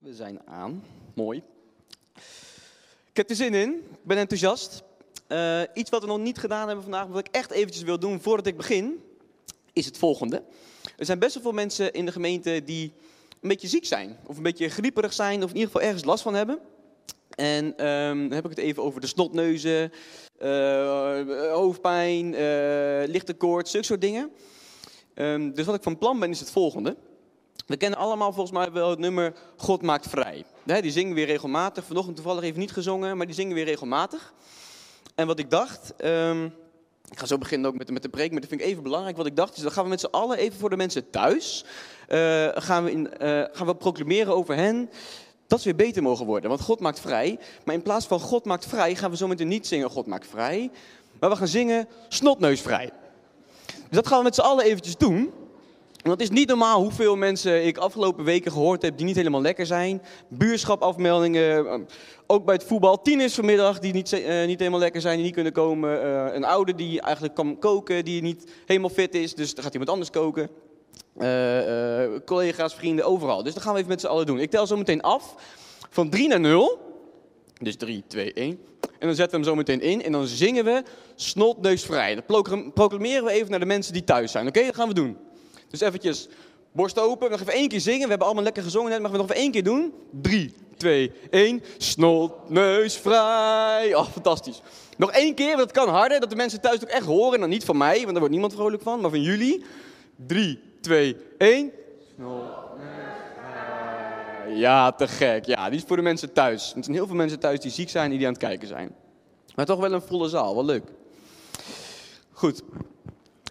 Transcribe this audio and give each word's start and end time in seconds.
We 0.00 0.14
zijn 0.14 0.40
aan. 0.44 0.84
Mooi. 1.14 1.42
Ik 3.10 3.16
heb 3.16 3.30
er 3.30 3.36
zin 3.36 3.54
in. 3.54 3.70
Ik 3.74 4.04
ben 4.04 4.16
enthousiast. 4.16 4.82
Uh, 5.28 5.62
iets 5.74 5.90
wat 5.90 6.00
we 6.00 6.06
nog 6.06 6.18
niet 6.18 6.38
gedaan 6.38 6.66
hebben 6.66 6.82
vandaag, 6.82 7.06
wat 7.06 7.26
ik 7.26 7.34
echt 7.34 7.50
eventjes 7.50 7.82
wil 7.82 7.98
doen 7.98 8.20
voordat 8.20 8.46
ik 8.46 8.56
begin, 8.56 9.02
is 9.72 9.86
het 9.86 9.98
volgende. 9.98 10.42
Er 10.96 11.04
zijn 11.04 11.18
best 11.18 11.34
wel 11.34 11.42
veel 11.42 11.52
mensen 11.52 11.92
in 11.92 12.06
de 12.06 12.12
gemeente 12.12 12.62
die 12.64 12.92
een 13.40 13.48
beetje 13.48 13.68
ziek 13.68 13.84
zijn. 13.84 14.16
Of 14.26 14.36
een 14.36 14.42
beetje 14.42 14.68
grieperig 14.68 15.12
zijn, 15.12 15.42
of 15.42 15.50
in 15.50 15.56
ieder 15.56 15.70
geval 15.70 15.86
ergens 15.86 16.04
last 16.04 16.22
van 16.22 16.34
hebben. 16.34 16.58
En 17.36 17.64
um, 17.86 18.22
dan 18.22 18.32
heb 18.32 18.44
ik 18.44 18.50
het 18.50 18.58
even 18.58 18.82
over 18.82 19.00
de 19.00 19.06
snotneuzen, 19.06 19.92
uh, 20.42 21.52
hoofdpijn, 21.52 22.32
uh, 22.32 23.08
lichte 23.12 23.34
koorts, 23.34 23.70
zulke 23.70 23.86
soort 23.86 24.00
dingen. 24.00 24.30
Um, 25.14 25.54
dus 25.54 25.66
wat 25.66 25.74
ik 25.74 25.82
van 25.82 25.98
plan 25.98 26.18
ben 26.18 26.30
is 26.30 26.40
het 26.40 26.50
volgende. 26.50 26.96
We 27.70 27.76
kennen 27.76 27.98
allemaal 27.98 28.32
volgens 28.32 28.58
mij 28.58 28.72
wel 28.72 28.90
het 28.90 28.98
nummer 28.98 29.32
God 29.56 29.82
maakt 29.82 30.08
vrij. 30.08 30.44
Die 30.64 30.90
zingen 30.90 31.14
weer 31.14 31.26
regelmatig. 31.26 31.84
Vanochtend 31.84 32.16
toevallig 32.16 32.42
even 32.42 32.60
niet 32.60 32.72
gezongen, 32.72 33.16
maar 33.16 33.26
die 33.26 33.34
zingen 33.34 33.54
weer 33.54 33.64
regelmatig. 33.64 34.32
En 35.14 35.26
wat 35.26 35.38
ik 35.38 35.50
dacht, 35.50 35.94
um, 36.04 36.44
ik 37.10 37.18
ga 37.18 37.26
zo 37.26 37.38
beginnen 37.38 37.70
ook 37.70 37.78
met, 37.78 37.90
met 37.90 38.02
de 38.02 38.08
preek, 38.08 38.30
maar 38.30 38.40
dat 38.40 38.48
vind 38.48 38.60
ik 38.60 38.66
even 38.66 38.82
belangrijk. 38.82 39.16
Wat 39.16 39.26
ik 39.26 39.36
dacht 39.36 39.56
is, 39.56 39.62
dan 39.62 39.72
gaan 39.72 39.84
we 39.84 39.90
met 39.90 40.00
z'n 40.00 40.06
allen 40.10 40.38
even 40.38 40.58
voor 40.58 40.70
de 40.70 40.76
mensen 40.76 41.10
thuis, 41.10 41.64
uh, 42.08 42.48
gaan, 42.54 42.84
we 42.84 42.90
in, 42.90 43.10
uh, 43.22 43.44
gaan 43.52 43.66
we 43.66 43.74
proclameren 43.74 44.34
over 44.34 44.54
hen 44.54 44.90
dat 45.46 45.60
ze 45.60 45.64
weer 45.64 45.86
beter 45.86 46.02
mogen 46.02 46.26
worden. 46.26 46.48
Want 46.48 46.62
God 46.62 46.80
maakt 46.80 47.00
vrij. 47.00 47.38
Maar 47.64 47.74
in 47.74 47.82
plaats 47.82 48.06
van 48.06 48.20
God 48.20 48.44
maakt 48.44 48.66
vrij, 48.66 48.94
gaan 48.94 49.10
we 49.10 49.16
zo 49.16 49.26
meteen 49.26 49.48
niet 49.48 49.66
zingen 49.66 49.90
God 49.90 50.06
maakt 50.06 50.26
vrij. 50.26 50.70
Maar 51.20 51.30
we 51.30 51.36
gaan 51.36 51.48
zingen 51.48 51.88
snotneus 52.08 52.60
vrij. 52.60 52.90
Dus 53.66 53.74
dat 53.90 54.06
gaan 54.06 54.18
we 54.18 54.24
met 54.24 54.34
z'n 54.34 54.40
allen 54.40 54.64
eventjes 54.64 54.96
doen. 54.96 55.39
Want 56.02 56.20
het 56.20 56.30
is 56.30 56.36
niet 56.38 56.48
normaal 56.48 56.80
hoeveel 56.80 57.16
mensen 57.16 57.66
ik 57.66 57.78
afgelopen 57.78 58.24
weken 58.24 58.52
gehoord 58.52 58.82
heb 58.82 58.96
die 58.96 59.06
niet 59.06 59.16
helemaal 59.16 59.40
lekker 59.40 59.66
zijn. 59.66 60.02
Buurschapafmeldingen, 60.28 61.66
eh, 61.66 61.80
ook 62.26 62.44
bij 62.44 62.54
het 62.54 62.64
voetbal. 62.64 63.02
Tieners 63.02 63.34
vanmiddag 63.34 63.78
die 63.78 63.92
niet, 63.92 64.12
uh, 64.12 64.46
niet 64.46 64.58
helemaal 64.58 64.80
lekker 64.80 65.00
zijn, 65.00 65.14
die 65.14 65.24
niet 65.24 65.34
kunnen 65.34 65.52
komen. 65.52 66.04
Uh, 66.04 66.34
een 66.34 66.44
ouder 66.44 66.76
die 66.76 67.00
eigenlijk 67.00 67.34
kan 67.34 67.58
koken, 67.58 68.04
die 68.04 68.22
niet 68.22 68.50
helemaal 68.66 68.90
fit 68.90 69.14
is, 69.14 69.34
dus 69.34 69.54
dan 69.54 69.64
gaat 69.64 69.72
iemand 69.72 69.90
anders 69.90 70.10
koken. 70.10 70.50
Uh, 71.16 72.18
collega's, 72.24 72.74
vrienden, 72.74 73.04
overal. 73.04 73.42
Dus 73.42 73.54
dat 73.54 73.62
gaan 73.62 73.72
we 73.72 73.78
even 73.78 73.90
met 73.90 74.00
z'n 74.00 74.06
allen 74.06 74.26
doen. 74.26 74.38
Ik 74.38 74.50
tel 74.50 74.66
zo 74.66 74.76
meteen 74.76 75.02
af 75.02 75.34
van 75.90 76.10
3 76.10 76.28
naar 76.28 76.40
0. 76.40 76.78
Dus 77.58 77.76
3, 77.76 78.04
2, 78.06 78.32
1. 78.32 78.50
En 78.80 79.06
dan 79.06 79.14
zetten 79.14 79.40
we 79.40 79.46
hem 79.46 79.54
zo 79.54 79.54
meteen 79.54 79.80
in 79.80 80.02
en 80.02 80.12
dan 80.12 80.26
zingen 80.26 80.64
we 80.64 80.82
snotneusvrij. 81.14 82.14
Dat 82.14 82.26
proclameren 82.74 83.24
we 83.24 83.30
even 83.30 83.50
naar 83.50 83.60
de 83.60 83.66
mensen 83.66 83.92
die 83.92 84.04
thuis 84.04 84.32
zijn. 84.32 84.46
Oké, 84.46 84.64
dat 84.64 84.74
gaan 84.74 84.88
we 84.88 84.94
doen. 84.94 85.16
Dus 85.70 85.80
eventjes 85.80 86.28
borst 86.72 86.98
open. 86.98 87.30
Nog 87.30 87.40
even 87.40 87.52
één 87.52 87.68
keer 87.68 87.80
zingen. 87.80 88.02
We 88.02 88.08
hebben 88.08 88.26
allemaal 88.26 88.44
lekker 88.44 88.62
gezongen 88.62 88.90
net. 88.90 89.00
Maar 89.00 89.10
we 89.10 89.16
nog 89.16 89.26
even 89.26 89.40
één 89.40 89.50
keer 89.50 89.64
doen. 89.64 89.92
3, 90.22 90.54
2, 90.76 91.12
1. 91.30 91.62
Snot, 91.76 92.50
neus, 92.50 92.96
vrij. 92.96 93.94
Oh, 93.94 94.06
fantastisch. 94.06 94.60
Nog 94.96 95.10
één 95.10 95.34
keer, 95.34 95.56
want 95.56 95.60
het 95.60 95.72
kan 95.72 95.88
harder. 95.88 96.20
Dat 96.20 96.30
de 96.30 96.36
mensen 96.36 96.60
thuis 96.60 96.82
ook 96.82 96.88
echt 96.88 97.06
horen. 97.06 97.34
En 97.34 97.40
dan 97.40 97.48
niet 97.48 97.64
van 97.64 97.76
mij, 97.76 97.96
want 97.96 98.06
daar 98.06 98.18
wordt 98.18 98.30
niemand 98.30 98.52
vrolijk 98.52 98.82
van. 98.82 99.00
Maar 99.00 99.10
van 99.10 99.22
jullie. 99.22 99.64
3, 100.26 100.60
2, 100.80 101.16
1. 101.38 101.72
Snot, 102.14 102.42
Ja, 104.48 104.92
te 104.92 105.08
gek. 105.08 105.44
Ja, 105.44 105.68
die 105.68 105.78
is 105.78 105.84
voor 105.86 105.96
de 105.96 106.02
mensen 106.02 106.32
thuis. 106.32 106.72
Er 106.76 106.84
zijn 106.84 106.96
heel 106.96 107.06
veel 107.06 107.16
mensen 107.16 107.38
thuis 107.38 107.60
die 107.60 107.70
ziek 107.70 107.88
zijn 107.88 108.10
en 108.10 108.16
die 108.16 108.26
aan 108.26 108.32
het 108.32 108.42
kijken 108.42 108.68
zijn. 108.68 108.94
Maar 109.54 109.66
toch 109.66 109.80
wel 109.80 109.92
een 109.92 110.02
volle 110.02 110.28
zaal. 110.28 110.54
Wel 110.54 110.64
leuk. 110.64 110.84
Goed. 112.32 112.62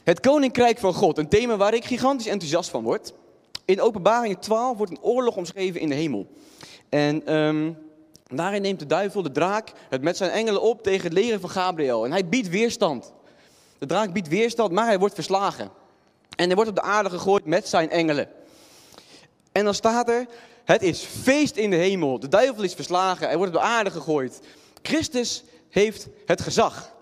Het 0.09 0.19
koninkrijk 0.19 0.77
van 0.77 0.93
God, 0.93 1.17
een 1.17 1.29
thema 1.29 1.57
waar 1.57 1.73
ik 1.73 1.85
gigantisch 1.85 2.27
enthousiast 2.27 2.69
van 2.69 2.83
word. 2.83 3.13
In 3.65 3.81
Openbaring 3.81 4.39
12 4.39 4.77
wordt 4.77 4.91
een 4.91 5.01
oorlog 5.01 5.35
omschreven 5.35 5.79
in 5.79 5.89
de 5.89 5.95
hemel. 5.95 6.27
En 6.89 7.35
um, 7.35 7.77
daarin 8.25 8.61
neemt 8.61 8.79
de 8.79 8.85
duivel, 8.85 9.21
de 9.21 9.31
draak, 9.31 9.71
het 9.89 10.01
met 10.01 10.17
zijn 10.17 10.31
engelen 10.31 10.61
op 10.61 10.83
tegen 10.83 11.03
het 11.03 11.13
leger 11.13 11.39
van 11.39 11.49
Gabriel. 11.49 12.05
En 12.05 12.11
hij 12.11 12.29
biedt 12.29 12.49
weerstand. 12.49 13.13
De 13.77 13.85
draak 13.85 14.13
biedt 14.13 14.27
weerstand, 14.27 14.71
maar 14.71 14.85
hij 14.85 14.99
wordt 14.99 15.13
verslagen. 15.13 15.71
En 16.35 16.45
hij 16.45 16.55
wordt 16.55 16.69
op 16.69 16.75
de 16.75 16.81
aarde 16.81 17.09
gegooid 17.09 17.45
met 17.45 17.67
zijn 17.67 17.89
engelen. 17.89 18.29
En 19.51 19.63
dan 19.63 19.73
staat 19.73 20.09
er, 20.09 20.25
het 20.65 20.81
is 20.81 21.03
feest 21.03 21.55
in 21.55 21.69
de 21.69 21.75
hemel. 21.75 22.19
De 22.19 22.27
duivel 22.27 22.63
is 22.63 22.73
verslagen, 22.73 23.27
hij 23.27 23.37
wordt 23.37 23.55
op 23.55 23.61
de 23.61 23.67
aarde 23.67 23.91
gegooid. 23.91 24.39
Christus 24.81 25.43
heeft 25.69 26.07
het 26.25 26.41
gezag. 26.41 26.93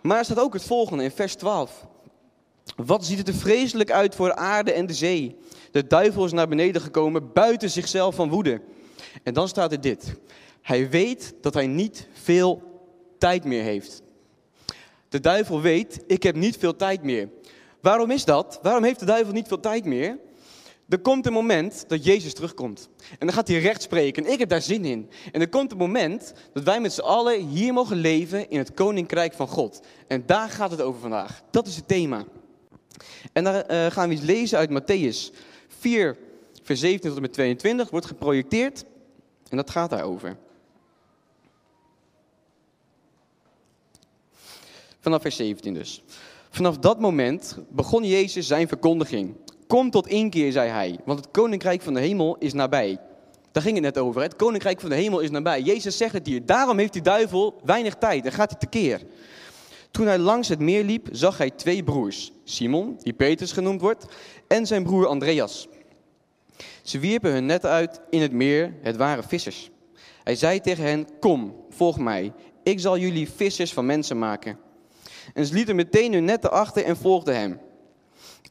Maar 0.00 0.18
er 0.18 0.24
staat 0.24 0.40
ook 0.40 0.52
het 0.52 0.64
volgende 0.64 1.04
in 1.04 1.10
vers 1.10 1.34
12. 1.34 1.90
Wat 2.76 3.04
ziet 3.04 3.18
het 3.18 3.28
er 3.28 3.34
vreselijk 3.34 3.90
uit 3.90 4.14
voor 4.14 4.28
de 4.28 4.36
aarde 4.36 4.72
en 4.72 4.86
de 4.86 4.94
zee. 4.94 5.36
De 5.70 5.86
duivel 5.86 6.24
is 6.24 6.32
naar 6.32 6.48
beneden 6.48 6.82
gekomen, 6.82 7.32
buiten 7.32 7.70
zichzelf 7.70 8.14
van 8.14 8.28
woede. 8.28 8.60
En 9.22 9.34
dan 9.34 9.48
staat 9.48 9.72
er 9.72 9.80
dit. 9.80 10.14
Hij 10.62 10.90
weet 10.90 11.34
dat 11.40 11.54
hij 11.54 11.66
niet 11.66 12.08
veel 12.12 12.62
tijd 13.18 13.44
meer 13.44 13.62
heeft. 13.62 14.02
De 15.08 15.20
duivel 15.20 15.60
weet, 15.60 16.04
ik 16.06 16.22
heb 16.22 16.36
niet 16.36 16.56
veel 16.56 16.76
tijd 16.76 17.02
meer. 17.02 17.28
Waarom 17.80 18.10
is 18.10 18.24
dat? 18.24 18.58
Waarom 18.62 18.84
heeft 18.84 18.98
de 19.00 19.04
duivel 19.04 19.32
niet 19.32 19.48
veel 19.48 19.60
tijd 19.60 19.84
meer? 19.84 20.18
Er 20.88 20.98
komt 20.98 21.26
een 21.26 21.32
moment 21.32 21.84
dat 21.88 22.04
Jezus 22.04 22.34
terugkomt. 22.34 22.88
En 23.18 23.26
dan 23.26 23.32
gaat 23.32 23.48
hij 23.48 23.58
recht 23.58 23.82
spreken. 23.82 24.24
En 24.24 24.32
ik 24.32 24.38
heb 24.38 24.48
daar 24.48 24.62
zin 24.62 24.84
in. 24.84 25.10
En 25.32 25.40
er 25.40 25.48
komt 25.48 25.72
een 25.72 25.78
moment 25.78 26.32
dat 26.52 26.62
wij 26.62 26.80
met 26.80 26.92
z'n 26.92 27.00
allen 27.00 27.46
hier 27.46 27.72
mogen 27.72 27.96
leven 27.96 28.50
in 28.50 28.58
het 28.58 28.74
koninkrijk 28.74 29.32
van 29.32 29.48
God. 29.48 29.80
En 30.06 30.22
daar 30.26 30.48
gaat 30.48 30.70
het 30.70 30.80
over 30.80 31.00
vandaag. 31.00 31.42
Dat 31.50 31.66
is 31.66 31.76
het 31.76 31.88
thema. 31.88 32.24
En 33.32 33.44
daar 33.44 33.70
uh, 33.70 33.86
gaan 33.92 34.08
we 34.08 34.14
iets 34.14 34.24
lezen 34.24 34.58
uit 34.58 34.70
Matthäus 34.70 35.36
4, 35.68 36.16
vers 36.62 36.80
17 36.80 37.08
tot 37.08 37.16
en 37.16 37.22
met 37.22 37.32
22. 37.32 37.90
Wordt 37.90 38.06
geprojecteerd. 38.06 38.84
En 39.48 39.56
dat 39.56 39.70
gaat 39.70 39.90
daarover. 39.90 40.36
Vanaf 45.00 45.22
vers 45.22 45.36
17 45.36 45.74
dus. 45.74 46.02
Vanaf 46.50 46.78
dat 46.78 47.00
moment 47.00 47.56
begon 47.68 48.04
Jezus 48.04 48.46
zijn 48.46 48.68
verkondiging. 48.68 49.34
Kom 49.66 49.90
tot 49.90 50.06
inkeer, 50.06 50.52
zei 50.52 50.70
hij, 50.70 50.98
want 51.04 51.18
het 51.18 51.30
koninkrijk 51.30 51.82
van 51.82 51.94
de 51.94 52.00
hemel 52.00 52.36
is 52.38 52.52
nabij. 52.52 52.98
Daar 53.52 53.62
ging 53.62 53.74
het 53.74 53.84
net 53.84 53.98
over. 53.98 54.22
Het 54.22 54.36
koninkrijk 54.36 54.80
van 54.80 54.90
de 54.90 54.96
hemel 54.96 55.20
is 55.20 55.30
nabij. 55.30 55.60
Jezus 55.60 55.96
zegt 55.96 56.12
het 56.12 56.26
hier. 56.26 56.46
Daarom 56.46 56.78
heeft 56.78 56.92
die 56.92 57.02
duivel 57.02 57.60
weinig 57.64 57.94
tijd 57.94 58.24
en 58.24 58.32
gaat 58.32 58.50
hij 58.50 58.58
tekeer. 58.58 59.00
Toen 59.92 60.06
hij 60.06 60.18
langs 60.18 60.48
het 60.48 60.58
meer 60.58 60.84
liep, 60.84 61.08
zag 61.10 61.38
hij 61.38 61.50
twee 61.50 61.82
broers. 61.82 62.32
Simon, 62.44 62.98
die 63.02 63.12
Petrus 63.12 63.52
genoemd 63.52 63.80
wordt, 63.80 64.06
en 64.48 64.66
zijn 64.66 64.82
broer 64.82 65.06
Andreas. 65.06 65.68
Ze 66.82 66.98
wierpen 66.98 67.32
hun 67.32 67.46
net 67.46 67.66
uit 67.66 68.00
in 68.10 68.20
het 68.20 68.32
meer, 68.32 68.74
het 68.80 68.96
waren 68.96 69.24
vissers. 69.24 69.70
Hij 70.24 70.36
zei 70.36 70.60
tegen 70.60 70.84
hen, 70.84 71.08
kom, 71.20 71.64
volg 71.70 71.98
mij, 71.98 72.32
ik 72.62 72.80
zal 72.80 72.98
jullie 72.98 73.30
vissers 73.30 73.72
van 73.72 73.86
mensen 73.86 74.18
maken. 74.18 74.58
En 75.34 75.46
ze 75.46 75.54
lieten 75.54 75.76
meteen 75.76 76.12
hun 76.12 76.24
netten 76.24 76.50
achter 76.50 76.84
en 76.84 76.96
volgden 76.96 77.36
hem. 77.36 77.60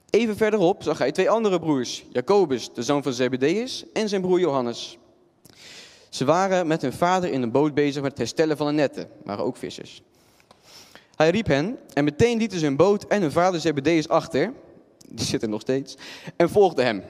Even 0.10 0.38
verderop 0.38 0.84
zag 0.84 0.98
hij 0.98 1.12
twee 1.12 1.30
andere 1.30 1.60
broers, 1.60 2.06
Jacobus, 2.12 2.74
de 2.74 2.84
zoon 2.84 3.04
van 3.04 3.14
Zebedeus, 3.14 3.86
en 3.94 4.10
zijn 4.10 4.22
broer 4.22 4.40
Johannes. 4.40 4.98
Ze 6.10 6.26
waren 6.26 6.68
met 6.68 6.82
hun 6.82 6.94
vader 6.94 7.32
in 7.32 7.42
een 7.42 7.52
boot 7.52 7.74
bezig 7.74 8.02
met 8.02 8.12
het 8.12 8.20
herstellen 8.20 8.58
van 8.58 8.68
de 8.68 8.74
netten, 8.74 9.10
waren 9.24 9.46
ook 9.46 9.58
vissers. 9.58 10.02
Hij 11.22 11.30
riep 11.30 11.48
hen 11.48 11.78
en 11.94 12.04
meteen 12.04 12.38
lieten 12.38 12.60
ze 12.60 12.66
hun 12.66 12.76
boot 12.76 13.08
en 13.08 13.22
hun 13.22 13.32
vader 13.32 13.60
Zebedeus 13.60 14.10
achter, 14.10 14.54
die 15.10 15.26
zit 15.26 15.42
er 15.42 15.50
nog 15.50 15.62
steeds, 15.62 15.98
en 16.36 16.50
volgden 16.50 16.86
hem. 16.86 17.04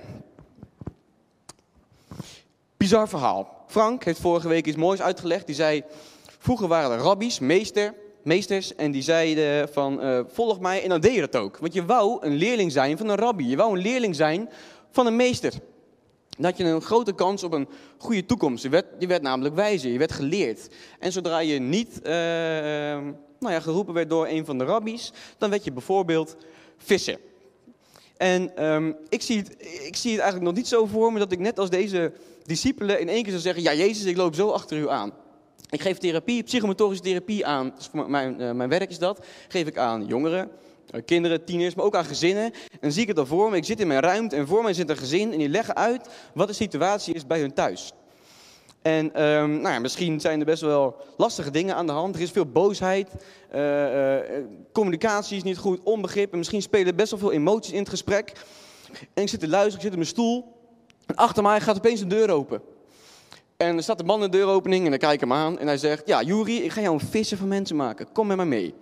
Bizar 2.78 3.10
verhaal. 3.10 3.66
Frank 3.68 4.04
heeft 4.04 4.20
vorige 4.20 4.48
week 4.48 4.68
iets 4.68 4.78
moois 4.78 5.02
uitgelegd. 5.02 5.46
Die 5.46 5.56
zei, 5.56 5.84
vroeger 6.40 6.68
waren 6.68 6.92
er 6.92 7.04
rabbies, 7.04 7.40
meester, 7.40 7.94
meesters, 8.24 8.76
en 8.76 8.92
die 8.92 9.02
zeiden 9.02 9.70
van, 9.70 10.06
uh, 10.06 10.20
volg 10.28 10.60
mij, 10.60 10.84
en 10.84 10.90
dan 10.90 11.02
deed 11.02 11.14
je 11.14 11.20
dat 11.20 11.36
ook. 11.36 11.58
Want 11.58 11.74
je 11.74 11.86
wou 11.86 12.26
een 12.26 12.36
leerling 12.36 12.72
zijn 12.72 12.98
van 12.98 13.10
een 13.10 13.18
rabbi, 13.18 13.48
je 13.48 13.56
wou 13.56 13.76
een 13.76 13.84
leerling 13.84 14.16
zijn 14.16 14.50
van 14.92 15.06
een 15.06 15.16
meester. 15.16 15.54
Dan 16.30 16.46
had 16.46 16.58
je 16.58 16.64
een 16.64 16.82
grote 16.82 17.14
kans 17.14 17.44
op 17.44 17.54
een 17.54 17.68
goede 17.98 18.26
toekomst. 18.26 18.64
Je 18.64 18.70
werd, 18.70 18.86
je 19.00 19.08
werd 19.08 19.22
namelijk 19.22 19.56
wijzer, 19.56 19.92
je 19.92 19.98
werd 19.98 20.12
geleerd. 20.12 20.68
En 21.00 21.12
zodra 21.12 21.40
je 21.40 21.60
niet 21.60 22.00
uh, 22.04 22.98
nou 23.42 23.54
ja, 23.54 23.60
geroepen 23.60 23.94
werd 23.94 24.10
door 24.10 24.28
een 24.28 24.46
van 24.46 24.58
de 24.58 24.64
rabbies, 24.64 25.12
dan 25.38 25.50
werd 25.50 25.64
je 25.64 25.72
bijvoorbeeld 25.72 26.36
vissen. 26.78 27.18
En 28.18 28.66
um, 28.66 28.96
ik, 29.10 29.22
zie 29.22 29.38
het, 29.38 29.56
ik 29.86 29.96
zie 29.96 30.12
het 30.12 30.20
eigenlijk 30.20 30.42
nog 30.42 30.54
niet 30.54 30.68
zo 30.68 30.86
voor 30.86 31.14
me 31.14 31.20
dat 31.20 31.32
ik 31.32 31.40
net 31.40 31.60
als 31.60 31.70
deze 31.70 32.14
discipelen 32.44 33.00
in 33.00 33.10
één 33.10 33.22
keer 33.22 33.32
zou 33.32 33.42
zeggen, 33.42 33.64
ja 33.64 33.74
Jezus, 33.74 34.04
ik 34.04 34.18
loop 34.18 34.36
zo 34.36 34.50
achter 34.50 34.78
u 34.78 34.90
aan. 34.90 35.12
Ik 35.70 35.82
geef 35.82 35.98
therapie, 35.98 36.44
psychomotorische 36.44 37.04
therapie 37.04 37.46
aan, 37.46 37.74
mijn, 38.08 38.42
uh, 38.42 38.52
mijn 38.52 38.70
werk 38.70 38.90
is 38.90 39.00
dat, 39.00 39.26
geef 39.48 39.68
ik 39.68 39.78
aan 39.78 40.06
jongeren, 40.06 40.52
uh, 40.96 41.02
kinderen, 41.06 41.46
tieners, 41.46 41.76
maar 41.76 41.86
ook 41.86 41.96
aan 41.96 42.06
gezinnen. 42.06 42.52
En 42.80 42.92
zie 42.92 43.02
ik 43.02 43.08
het 43.08 43.18
al 43.18 43.26
voor 43.26 43.50
me, 43.50 43.58
ik 43.58 43.66
zit 43.66 43.80
in 43.80 43.88
mijn 43.88 44.02
ruimte 44.02 44.36
en 44.36 44.48
voor 44.48 44.64
mij 44.64 44.74
zit 44.74 44.90
een 44.90 44.98
gezin 44.98 45.32
en 45.32 45.38
die 45.38 45.50
leggen 45.50 45.76
uit 45.76 46.10
wat 46.34 46.48
de 46.48 46.54
situatie 46.54 47.14
is 47.14 47.28
bij 47.28 47.40
hun 47.40 47.54
thuis. 47.54 47.92
En 48.82 49.24
um, 49.24 49.52
nou 49.62 49.74
ja, 49.74 49.80
misschien 49.80 50.20
zijn 50.20 50.40
er 50.40 50.46
best 50.46 50.62
wel 50.62 50.96
lastige 51.18 51.52
dingen 51.52 51.76
aan 51.76 51.86
de 51.86 51.92
hand. 51.92 52.16
Er 52.16 52.22
is 52.22 52.32
veel 52.32 52.46
boosheid, 52.46 53.10
uh, 53.56 54.16
uh, 54.16 54.20
communicatie 54.72 55.38
is 55.38 55.44
niet 55.44 55.58
goed, 55.58 55.80
onbegrip. 55.84 56.32
En 56.32 56.38
misschien 56.38 56.62
spelen 56.62 56.96
best 56.96 57.12
wel 57.12 57.20
veel 57.20 57.32
emoties 57.32 57.72
in 57.72 57.80
het 57.80 57.90
gesprek. 57.90 58.32
En 59.14 59.24
ik 59.24 59.30
zit 59.30 59.40
te 59.40 59.48
luisteren, 59.48 59.78
ik 59.78 59.82
zit 59.82 59.92
in 59.92 59.98
mijn 59.98 60.10
stoel. 60.10 60.60
En 61.06 61.16
achter 61.16 61.44
mij 61.44 61.62
gaat 61.62 61.78
opeens 61.78 62.02
een 62.02 62.08
deur 62.08 62.30
open. 62.30 62.62
En 63.58 63.78
er 63.78 63.84
staat 63.84 63.98
de 63.98 64.04
man 64.04 64.24
in 64.24 64.32
de 64.32 64.38
deuropening 64.38 64.86
en 64.86 64.94
ik 64.94 65.00
kijk 65.00 65.20
hem 65.20 65.34
aan. 65.34 65.60
En 65.60 65.68
hij 65.68 65.78
zegt, 65.78 66.08
ja 66.08 66.22
Juri, 66.22 66.64
ik 66.64 66.72
ga 66.72 66.82
jou 66.82 66.94
een 66.94 67.08
visser 67.08 67.38
van 67.38 67.48
mensen 67.48 67.76
maken. 67.76 68.12
Kom 68.12 68.28
met 68.28 68.38
mij 68.38 68.46
mee. 68.46 68.74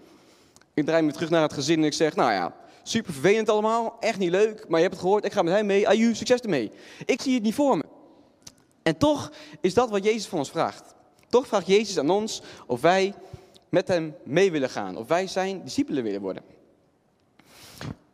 Ik 0.74 0.86
draai 0.86 1.02
me 1.02 1.12
terug 1.12 1.30
naar 1.30 1.42
het 1.42 1.54
gezin 1.54 1.78
en 1.78 1.84
ik 1.84 1.94
zeg, 1.94 2.16
nou 2.16 2.32
ja, 2.32 2.56
super 2.84 3.14
vervelend 3.14 3.50
allemaal. 3.50 3.98
Echt 4.00 4.20
niet 4.20 4.32
leuk, 4.32 4.66
maar 4.68 4.80
je 4.80 4.86
hebt 4.86 4.94
het 4.94 5.04
gehoord. 5.04 5.26
Ik 5.26 5.32
ga 5.32 5.42
met 5.42 5.54
hem 5.54 5.66
mee. 5.66 5.88
Aju, 5.88 6.16
succes 6.16 6.40
ermee. 6.40 6.72
Ik 7.06 7.22
zie 7.22 7.34
het 7.34 7.44
niet 7.44 7.56
voor 7.56 7.78
me. 7.78 7.84
En 8.90 8.98
toch 8.98 9.32
is 9.62 9.74
dat 9.74 9.90
wat 9.90 10.04
Jezus 10.04 10.28
van 10.28 10.40
ons 10.40 10.50
vraagt. 10.50 10.96
Toch 11.28 11.48
vraagt 11.48 11.68
Jezus 11.68 11.98
aan 11.98 12.10
ons 12.10 12.42
of 12.68 12.82
wij 12.82 13.14
met 13.70 13.88
hem 13.88 14.16
mee 14.24 14.52
willen 14.52 14.70
gaan. 14.70 14.98
Of 14.98 15.08
wij 15.08 15.28
zijn 15.28 15.64
discipelen 15.64 16.04
willen 16.04 16.22
worden. 16.22 16.44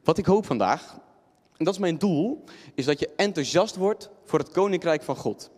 Wat 0.03 0.17
ik 0.17 0.25
hoop 0.25 0.45
vandaag, 0.45 0.99
en 1.57 1.65
dat 1.65 1.73
is 1.73 1.79
mijn 1.79 1.97
doel, 1.97 2.43
is 2.73 2.85
dat 2.85 2.99
je 2.99 3.09
enthousiast 3.15 3.75
wordt 3.75 4.09
voor 4.25 4.39
het 4.39 4.51
koninkrijk 4.51 5.03
van 5.03 5.15
God. 5.15 5.49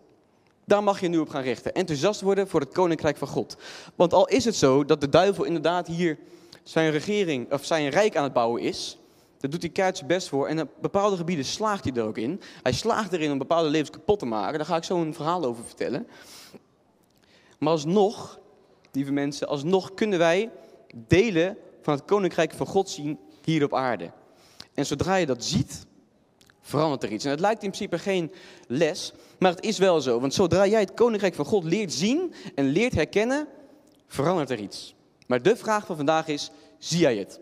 Daar 0.64 0.82
mag 0.82 1.00
je 1.00 1.08
nu 1.08 1.18
op 1.18 1.28
gaan 1.28 1.42
richten. 1.42 1.74
Enthousiast 1.74 2.20
worden 2.20 2.48
voor 2.48 2.60
het 2.60 2.72
koninkrijk 2.72 3.16
van 3.16 3.28
God. 3.28 3.56
Want 3.94 4.12
al 4.12 4.28
is 4.28 4.44
het 4.44 4.56
zo 4.56 4.84
dat 4.84 5.00
de 5.00 5.08
duivel 5.08 5.44
inderdaad 5.44 5.86
hier 5.86 6.18
zijn 6.62 6.90
regering 6.90 7.52
of 7.52 7.64
zijn 7.64 7.88
rijk 7.88 8.16
aan 8.16 8.24
het 8.24 8.32
bouwen 8.32 8.62
is, 8.62 8.98
daar 9.38 9.50
doet 9.50 9.62
hij 9.62 9.70
keihard 9.70 10.06
best 10.06 10.28
voor. 10.28 10.48
En 10.48 10.60
op 10.60 10.70
bepaalde 10.80 11.16
gebieden 11.16 11.44
slaagt 11.44 11.84
hij 11.84 11.92
er 11.92 12.04
ook 12.04 12.18
in. 12.18 12.40
Hij 12.62 12.72
slaagt 12.72 13.12
erin 13.12 13.32
om 13.32 13.38
bepaalde 13.38 13.68
levens 13.68 13.90
kapot 13.90 14.18
te 14.18 14.26
maken. 14.26 14.58
Daar 14.58 14.66
ga 14.66 14.76
ik 14.76 14.84
zo 14.84 15.00
een 15.00 15.14
verhaal 15.14 15.44
over 15.44 15.64
vertellen. 15.64 16.06
Maar 17.58 17.72
alsnog, 17.72 18.38
lieve 18.92 19.12
mensen, 19.12 19.48
alsnog 19.48 19.94
kunnen 19.94 20.18
wij 20.18 20.50
delen 20.94 21.56
van 21.82 21.94
het 21.94 22.04
koninkrijk 22.04 22.52
van 22.52 22.66
God 22.66 22.90
zien 22.90 23.18
hier 23.44 23.64
op 23.64 23.74
aarde. 23.74 24.10
En 24.74 24.86
zodra 24.86 25.16
je 25.16 25.26
dat 25.26 25.44
ziet, 25.44 25.86
verandert 26.60 27.02
er 27.02 27.12
iets. 27.12 27.24
En 27.24 27.30
het 27.30 27.40
lijkt 27.40 27.62
in 27.62 27.70
principe 27.70 27.98
geen 27.98 28.32
les, 28.66 29.12
maar 29.38 29.50
het 29.50 29.64
is 29.64 29.78
wel 29.78 30.00
zo. 30.00 30.20
Want 30.20 30.34
zodra 30.34 30.66
jij 30.66 30.80
het 30.80 30.94
koninkrijk 30.94 31.34
van 31.34 31.44
God 31.44 31.64
leert 31.64 31.92
zien 31.92 32.34
en 32.54 32.64
leert 32.64 32.94
herkennen, 32.94 33.48
verandert 34.06 34.50
er 34.50 34.58
iets. 34.58 34.94
Maar 35.26 35.42
de 35.42 35.56
vraag 35.56 35.86
van 35.86 35.96
vandaag 35.96 36.26
is, 36.26 36.50
zie 36.78 36.98
jij 36.98 37.16
het? 37.16 37.40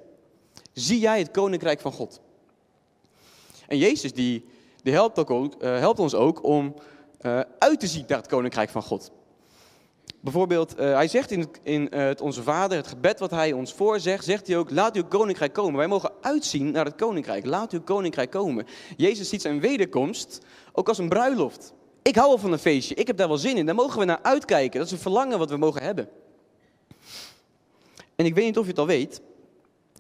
Zie 0.76 0.99
jij 0.99 1.19
het 1.19 1.31
koninkrijk 1.31 1.81
van 1.81 1.93
God? 1.93 2.20
En 3.67 3.78
Jezus 3.78 4.12
die, 4.12 4.44
die 4.82 4.93
helpt, 4.93 5.19
ook, 5.19 5.31
uh, 5.31 5.78
helpt 5.78 5.99
ons 5.99 6.14
ook 6.14 6.44
om 6.44 6.75
uh, 7.20 7.40
uit 7.58 7.81
te 7.81 7.87
zien 7.87 8.05
naar 8.06 8.19
het 8.19 8.26
koninkrijk 8.26 8.70
van 8.70 8.82
God. 8.82 9.11
Bijvoorbeeld, 10.20 10.78
uh, 10.78 10.94
hij 10.94 11.08
zegt 11.08 11.31
in, 11.31 11.40
het, 11.40 11.94
het 11.94 12.20
Onze 12.20 12.43
Vader, 12.43 12.76
het 12.76 12.87
gebed 12.87 13.19
wat 13.19 13.31
hij 13.31 13.52
ons 13.52 13.73
voorzegt, 13.73 14.25
zegt 14.25 14.46
hij 14.46 14.56
ook, 14.56 14.70
laat 14.70 14.96
uw 14.96 15.05
koninkrijk 15.05 15.52
komen. 15.52 15.76
Wij 15.76 15.87
mogen 15.87 16.12
uitzien 16.20 16.70
naar 16.70 16.84
het 16.84 16.94
koninkrijk, 16.94 17.46
laat 17.46 17.73
uw 17.73 17.82
koninkrijk 17.82 18.31
komen. 18.31 18.67
Jezus 18.96 19.28
ziet 19.28 19.43
zijn 19.43 19.61
wederkomst 19.61 20.38
ook 20.73 20.88
als 20.88 20.99
een 20.99 21.08
bruiloft. 21.08 21.73
Ik 22.02 22.17
hou 22.17 22.28
wel 22.28 22.38
van 22.38 22.52
een 22.52 22.58
feestje, 22.58 22.94
ik 22.94 23.06
heb 23.06 23.17
daar 23.17 23.28
wel 23.28 23.38
zin 23.38 23.56
in, 23.56 23.67
daar 23.67 23.75
mogen 23.75 23.99
we 23.99 24.05
naar 24.05 24.23
uitkijken. 24.23 24.78
Dat 24.78 24.87
is 24.87 24.93
een 24.93 24.99
verlangen 24.99 25.38
wat 25.38 25.50
we 25.50 25.56
mogen 25.56 25.82
hebben. 25.82 26.08
En 28.17 28.25
ik 28.25 28.34
weet 28.34 28.44
niet 28.44 28.58
of 28.58 28.64
je 28.64 28.70
het 28.70 28.78
al 28.78 28.87
weet, 28.87 29.20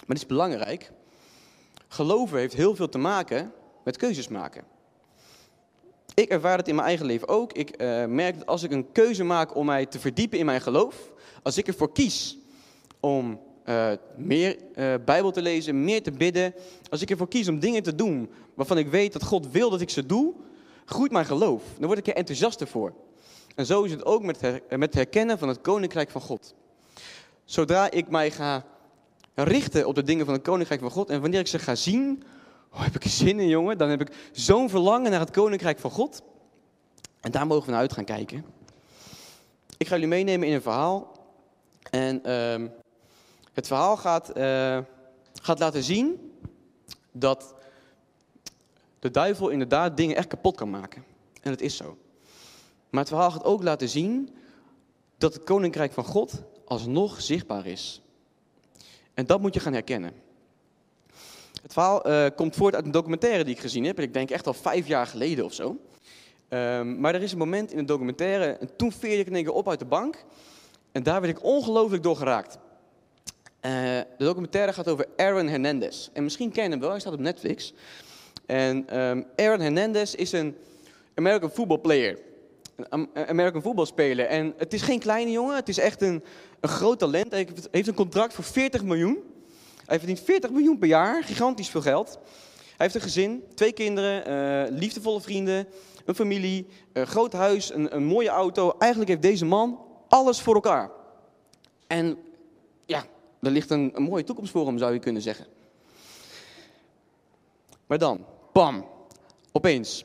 maar 0.06 0.16
het 0.16 0.24
is 0.24 0.26
belangrijk. 0.26 0.92
Geloven 1.88 2.38
heeft 2.38 2.54
heel 2.54 2.74
veel 2.74 2.88
te 2.88 2.98
maken 2.98 3.52
met 3.84 3.96
keuzes 3.96 4.28
maken. 4.28 4.64
Ik 6.14 6.28
ervaar 6.28 6.58
het 6.58 6.68
in 6.68 6.74
mijn 6.74 6.86
eigen 6.86 7.06
leven 7.06 7.28
ook. 7.28 7.52
Ik 7.52 7.82
uh, 7.82 8.04
merk 8.04 8.38
dat 8.38 8.46
als 8.46 8.62
ik 8.62 8.70
een 8.70 8.92
keuze 8.92 9.24
maak 9.24 9.56
om 9.56 9.66
mij 9.66 9.86
te 9.86 9.98
verdiepen 9.98 10.38
in 10.38 10.44
mijn 10.44 10.60
geloof, 10.60 11.12
als 11.42 11.58
ik 11.58 11.66
ervoor 11.66 11.92
kies 11.92 12.38
om 13.00 13.40
uh, 13.64 13.92
meer 14.16 14.56
uh, 14.74 14.94
Bijbel 15.04 15.30
te 15.30 15.42
lezen, 15.42 15.84
meer 15.84 16.02
te 16.02 16.12
bidden, 16.12 16.54
als 16.90 17.02
ik 17.02 17.10
ervoor 17.10 17.28
kies 17.28 17.48
om 17.48 17.58
dingen 17.58 17.82
te 17.82 17.94
doen 17.94 18.30
waarvan 18.54 18.78
ik 18.78 18.88
weet 18.88 19.12
dat 19.12 19.22
God 19.22 19.50
wil 19.50 19.70
dat 19.70 19.80
ik 19.80 19.90
ze 19.90 20.06
doe, 20.06 20.34
groeit 20.84 21.12
mijn 21.12 21.26
geloof. 21.26 21.62
Dan 21.78 21.86
word 21.86 21.98
ik 21.98 22.06
er 22.06 22.14
enthousiaster 22.14 22.66
voor. 22.66 22.94
En 23.54 23.66
zo 23.66 23.82
is 23.82 23.90
het 23.90 24.04
ook 24.04 24.22
met 24.22 24.40
het 24.68 24.94
herkennen 24.94 25.38
van 25.38 25.48
het 25.48 25.60
koninkrijk 25.60 26.10
van 26.10 26.20
God. 26.20 26.54
Zodra 27.44 27.90
ik 27.90 28.08
mij 28.08 28.30
ga 28.30 28.64
richten 29.44 29.86
op 29.86 29.94
de 29.94 30.02
dingen 30.02 30.24
van 30.24 30.34
het 30.34 30.42
koninkrijk 30.42 30.80
van 30.80 30.90
God 30.90 31.10
en 31.10 31.20
wanneer 31.20 31.40
ik 31.40 31.46
ze 31.46 31.58
ga 31.58 31.74
zien, 31.74 32.22
oh, 32.72 32.82
heb 32.82 32.94
ik 32.94 33.10
zin 33.10 33.40
in 33.40 33.48
jongen, 33.48 33.78
dan 33.78 33.88
heb 33.88 34.00
ik 34.00 34.30
zo'n 34.32 34.70
verlangen 34.70 35.10
naar 35.10 35.20
het 35.20 35.30
koninkrijk 35.30 35.78
van 35.78 35.90
God. 35.90 36.22
En 37.20 37.30
daar 37.30 37.46
mogen 37.46 37.64
we 37.64 37.70
naar 37.70 37.80
uit 37.80 37.92
gaan 37.92 38.04
kijken. 38.04 38.44
Ik 39.76 39.86
ga 39.86 39.94
jullie 39.94 40.08
meenemen 40.08 40.48
in 40.48 40.54
een 40.54 40.62
verhaal. 40.62 41.12
En 41.90 42.22
uh, 42.26 42.68
het 43.52 43.66
verhaal 43.66 43.96
gaat, 43.96 44.36
uh, 44.36 44.78
gaat 45.42 45.58
laten 45.58 45.82
zien 45.82 46.32
dat 47.12 47.54
de 48.98 49.10
duivel 49.10 49.48
inderdaad 49.48 49.96
dingen 49.96 50.16
echt 50.16 50.26
kapot 50.26 50.56
kan 50.56 50.70
maken. 50.70 51.04
En 51.42 51.50
dat 51.50 51.60
is 51.60 51.76
zo. 51.76 51.96
Maar 52.90 53.00
het 53.00 53.08
verhaal 53.08 53.30
gaat 53.30 53.44
ook 53.44 53.62
laten 53.62 53.88
zien 53.88 54.34
dat 55.18 55.34
het 55.34 55.44
koninkrijk 55.44 55.92
van 55.92 56.04
God 56.04 56.42
alsnog 56.64 57.20
zichtbaar 57.20 57.66
is. 57.66 58.00
En 59.16 59.26
dat 59.26 59.40
moet 59.40 59.54
je 59.54 59.60
gaan 59.60 59.72
herkennen. 59.72 60.12
Het 61.62 61.72
verhaal 61.72 62.08
uh, 62.08 62.26
komt 62.36 62.56
voort 62.56 62.74
uit 62.74 62.84
een 62.84 62.90
documentaire 62.90 63.44
die 63.44 63.54
ik 63.54 63.60
gezien 63.60 63.84
heb. 63.84 64.00
ik 64.00 64.14
denk 64.14 64.30
echt 64.30 64.46
al 64.46 64.54
vijf 64.54 64.86
jaar 64.86 65.06
geleden 65.06 65.44
of 65.44 65.52
zo. 65.52 65.76
Um, 66.48 67.00
maar 67.00 67.14
er 67.14 67.22
is 67.22 67.32
een 67.32 67.38
moment 67.38 67.72
in 67.72 67.78
de 67.78 67.84
documentaire. 67.84 68.44
En 68.44 68.76
toen 68.76 68.92
veerde 68.92 69.18
ik 69.18 69.26
in 69.26 69.34
één 69.34 69.44
keer 69.44 69.52
op 69.52 69.68
uit 69.68 69.78
de 69.78 69.84
bank. 69.84 70.24
En 70.92 71.02
daar 71.02 71.20
werd 71.20 71.36
ik 71.36 71.44
ongelooflijk 71.44 72.02
door 72.02 72.16
geraakt. 72.16 72.54
Uh, 72.54 73.72
de 74.18 74.24
documentaire 74.24 74.72
gaat 74.72 74.88
over 74.88 75.06
Aaron 75.16 75.48
Hernandez. 75.48 76.08
En 76.12 76.22
misschien 76.22 76.52
ken 76.52 76.64
je 76.64 76.70
hem 76.70 76.80
wel, 76.80 76.90
hij 76.90 77.00
staat 77.00 77.12
op 77.12 77.20
Netflix. 77.20 77.74
En 78.46 79.00
um, 79.00 79.26
Aaron 79.36 79.60
Hernandez 79.60 80.14
is 80.14 80.32
een 80.32 80.56
American 81.14 81.50
football 81.50 81.78
player. 81.78 82.18
American 83.12 83.62
voetbalspeler. 83.62 84.26
En 84.26 84.54
het 84.56 84.72
is 84.72 84.82
geen 84.82 84.98
kleine 84.98 85.30
jongen, 85.30 85.56
het 85.56 85.68
is 85.68 85.78
echt 85.78 86.02
een, 86.02 86.24
een 86.60 86.68
groot 86.68 86.98
talent. 86.98 87.30
Hij 87.30 87.48
heeft 87.70 87.88
een 87.88 87.94
contract 87.94 88.34
voor 88.34 88.44
40 88.44 88.84
miljoen. 88.84 89.18
Hij 89.86 89.98
verdient 89.98 90.20
40 90.20 90.50
miljoen 90.50 90.78
per 90.78 90.88
jaar, 90.88 91.24
gigantisch 91.24 91.68
veel 91.68 91.80
geld. 91.80 92.18
Hij 92.76 92.86
heeft 92.86 92.94
een 92.94 93.00
gezin, 93.00 93.44
twee 93.54 93.72
kinderen, 93.72 94.30
uh, 94.70 94.78
liefdevolle 94.78 95.20
vrienden, 95.20 95.66
een 96.04 96.14
familie, 96.14 96.66
een 96.92 97.06
groot 97.06 97.32
huis, 97.32 97.74
een, 97.74 97.96
een 97.96 98.04
mooie 98.04 98.28
auto. 98.28 98.74
Eigenlijk 98.78 99.10
heeft 99.10 99.22
deze 99.22 99.44
man 99.44 99.80
alles 100.08 100.40
voor 100.40 100.54
elkaar. 100.54 100.90
En 101.86 102.18
ja, 102.86 103.04
er 103.40 103.50
ligt 103.50 103.70
een, 103.70 103.90
een 103.94 104.02
mooie 104.02 104.24
toekomst 104.24 104.52
voor 104.52 104.66
hem, 104.66 104.78
zou 104.78 104.92
je 104.92 104.98
kunnen 104.98 105.22
zeggen. 105.22 105.46
Maar 107.86 107.98
dan, 107.98 108.24
bam, 108.52 108.86
opeens. 109.52 110.04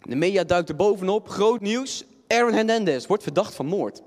De 0.00 0.16
media 0.16 0.44
duikt 0.44 0.68
er 0.68 0.76
bovenop, 0.76 1.28
groot 1.28 1.60
nieuws. 1.60 2.04
Aaron 2.26 2.52
Hernandez 2.52 3.06
wordt 3.06 3.22
verdacht 3.22 3.54
van 3.54 3.66
moord. 3.66 4.02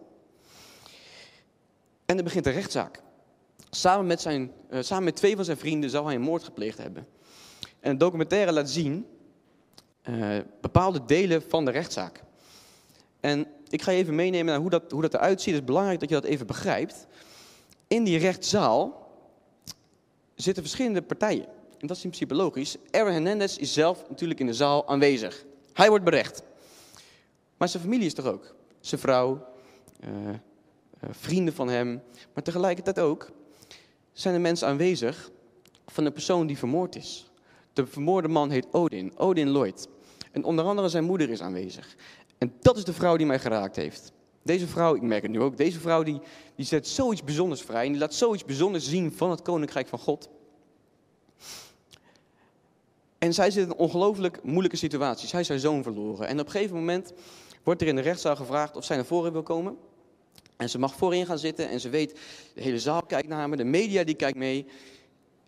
En 2.06 2.18
er 2.18 2.24
begint 2.24 2.46
een 2.46 2.54
rechtszaak. 2.54 3.02
Samen 3.70 4.06
met, 4.06 4.22
zijn, 4.22 4.52
uh, 4.72 4.82
samen 4.82 5.04
met 5.04 5.16
twee 5.16 5.36
van 5.36 5.46
zijn 5.46 5.58
vrienden 5.58 5.90
zou 5.90 6.06
hij 6.06 6.16
een 6.16 6.22
moord 6.22 6.44
gepleegd 6.44 6.78
hebben. 6.78 7.08
En 7.80 7.92
de 7.92 7.98
documentaire 7.98 8.52
laat 8.52 8.70
zien 8.70 9.06
uh, 10.10 10.38
bepaalde 10.62 11.06
delen 11.06 11.44
van 11.48 11.66
de 11.66 11.72
rechtszaak. 11.72 12.24
En 13.20 13.48
ik 13.68 13.82
ga 13.82 13.92
je 13.92 13.98
even 13.98 14.16
meenemen 14.16 14.46
naar 14.46 14.60
hoe 14.60 14.70
dat, 14.70 14.92
hoe 14.92 15.02
dat 15.02 15.14
eruit 15.14 15.42
ziet. 15.42 15.54
Het 15.54 15.62
is 15.62 15.68
belangrijk 15.68 16.00
dat 16.00 16.10
je 16.10 16.16
dat 16.16 16.24
even 16.24 16.48
begrijpt. 16.48 17.08
In 17.88 18.04
die 18.04 18.18
rechtszaal 18.18 19.10
zitten 20.36 20.64
verschillende 20.64 21.02
partijen. 21.02 21.46
En 21.78 21.88
dat 21.88 21.98
is 21.98 22.04
in 22.04 22.10
principe 22.10 22.36
logisch. 22.36 22.76
Aaron 22.92 23.14
Hernandez 23.14 23.58
is 23.58 23.74
zelf 23.74 24.10
natuurlijk 24.10 24.40
in 24.40 24.46
de 24.46 24.54
zaal 24.54 24.88
aanwezig. 24.88 25.46
Hij 25.74 25.90
wordt 25.90 26.06
berecht. 26.06 26.44
Maar 27.58 27.70
zijn 27.70 27.84
familie 27.84 28.06
is 28.06 28.18
er 28.18 28.32
ook. 28.32 28.56
Zijn 28.80 29.02
vrouw, 29.02 29.46
uh, 30.04 30.30
uh, 30.30 30.36
vrienden 31.10 31.54
van 31.54 31.70
hem. 31.70 32.02
Maar 32.34 32.44
tegelijkertijd 32.44 33.00
ook 33.00 33.32
zijn 34.14 34.34
er 34.34 34.42
mensen 34.42 34.68
aanwezig 34.68 35.32
van 35.88 36.04
de 36.04 36.12
persoon 36.12 36.48
die 36.48 36.58
vermoord 36.58 36.96
is. 36.96 37.32
De 37.74 37.86
vermoorde 37.86 38.28
man 38.28 38.50
heet 38.50 38.68
Odin, 38.72 39.18
Odin 39.18 39.50
Lloyd. 39.50 39.88
En 40.32 40.44
onder 40.44 40.66
andere 40.66 40.90
zijn 40.90 41.04
moeder 41.04 41.30
is 41.30 41.42
aanwezig. 41.42 41.96
En 42.38 42.54
dat 42.62 42.78
is 42.78 42.84
de 42.84 42.94
vrouw 42.94 43.18
die 43.18 43.26
mij 43.26 43.40
geraakt 43.40 43.76
heeft. 43.76 44.12
Deze 44.44 44.68
vrouw, 44.68 44.96
ik 44.96 45.02
merk 45.02 45.22
het 45.22 45.32
nu 45.32 45.42
ook, 45.42 45.58
deze 45.58 45.80
vrouw 45.80 46.04
die, 46.04 46.22
die 46.56 46.66
zet 46.66 46.88
zoiets 46.88 47.24
bijzonders 47.24 47.62
vrij. 47.62 47.86
En 47.86 47.92
die 47.92 48.02
laat 48.02 48.14
zoiets 48.14 48.46
bijzonders 48.46 48.90
zien 48.90 49.12
van 49.12 49.30
het 49.30 49.42
koninkrijk 49.42 49.88
van 49.88 50.00
God. 50.00 50.30
En 53.22 53.34
zij 53.34 53.52
zit 53.52 53.64
in 53.64 53.70
een 53.70 53.78
ongelooflijk 53.78 54.44
moeilijke 54.44 54.78
situatie. 54.78 55.28
Zij 55.28 55.40
is 55.40 55.50
haar 55.50 55.60
zoon 55.60 55.84
verloren. 55.84 56.28
En 56.28 56.40
op 56.40 56.46
een 56.46 56.52
gegeven 56.52 56.76
moment 56.76 57.14
wordt 57.64 57.82
er 57.82 57.88
in 57.88 57.96
de 57.96 58.02
rechtszaal 58.02 58.36
gevraagd 58.36 58.76
of 58.76 58.84
zij 58.84 58.96
naar 58.96 59.06
voren 59.06 59.32
wil 59.32 59.44
komen. 59.44 59.78
En 60.58 60.70
ze 60.70 60.80
mag 60.80 60.96
voorin 60.96 61.26
gaan 61.26 61.40
zitten 61.40 61.70
en 61.70 61.80
ze 61.80 61.90
weet, 61.90 62.20
de 62.54 62.62
hele 62.62 62.80
zaal 62.80 63.02
kijkt 63.02 63.28
naar 63.28 63.50
me, 63.50 63.56
de 63.56 63.64
media 63.64 64.04
die 64.04 64.16
kijkt 64.16 64.38
mee. 64.38 64.66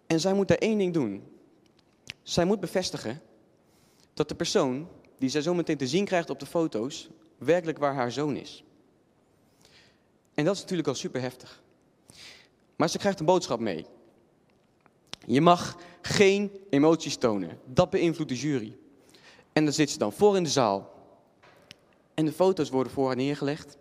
En 0.07 0.19
zij 0.19 0.33
moet 0.33 0.47
daar 0.47 0.57
één 0.57 0.77
ding 0.77 0.93
doen. 0.93 1.23
Zij 2.21 2.45
moet 2.45 2.59
bevestigen 2.59 3.21
dat 4.13 4.29
de 4.29 4.35
persoon 4.35 4.87
die 5.17 5.29
zij 5.29 5.41
zo 5.41 5.53
meteen 5.53 5.77
te 5.77 5.87
zien 5.87 6.05
krijgt 6.05 6.29
op 6.29 6.39
de 6.39 6.45
foto's, 6.45 7.09
werkelijk 7.37 7.77
waar 7.77 7.93
haar 7.93 8.11
zoon 8.11 8.35
is. 8.35 8.63
En 10.33 10.45
dat 10.45 10.55
is 10.55 10.61
natuurlijk 10.61 10.87
al 10.87 10.95
super 10.95 11.21
heftig. 11.21 11.63
Maar 12.75 12.89
ze 12.89 12.97
krijgt 12.97 13.19
een 13.19 13.25
boodschap 13.25 13.59
mee. 13.59 13.85
Je 15.25 15.41
mag 15.41 15.77
geen 16.01 16.51
emoties 16.69 17.15
tonen. 17.15 17.59
Dat 17.65 17.89
beïnvloedt 17.89 18.29
de 18.29 18.37
jury. 18.37 18.77
En 19.53 19.63
dan 19.63 19.73
zit 19.73 19.89
ze 19.89 19.97
dan 19.97 20.13
voor 20.13 20.35
in 20.35 20.43
de 20.43 20.49
zaal. 20.49 20.91
En 22.13 22.25
de 22.25 22.31
foto's 22.31 22.69
worden 22.69 22.93
voor 22.93 23.07
haar 23.07 23.15
neergelegd, 23.15 23.77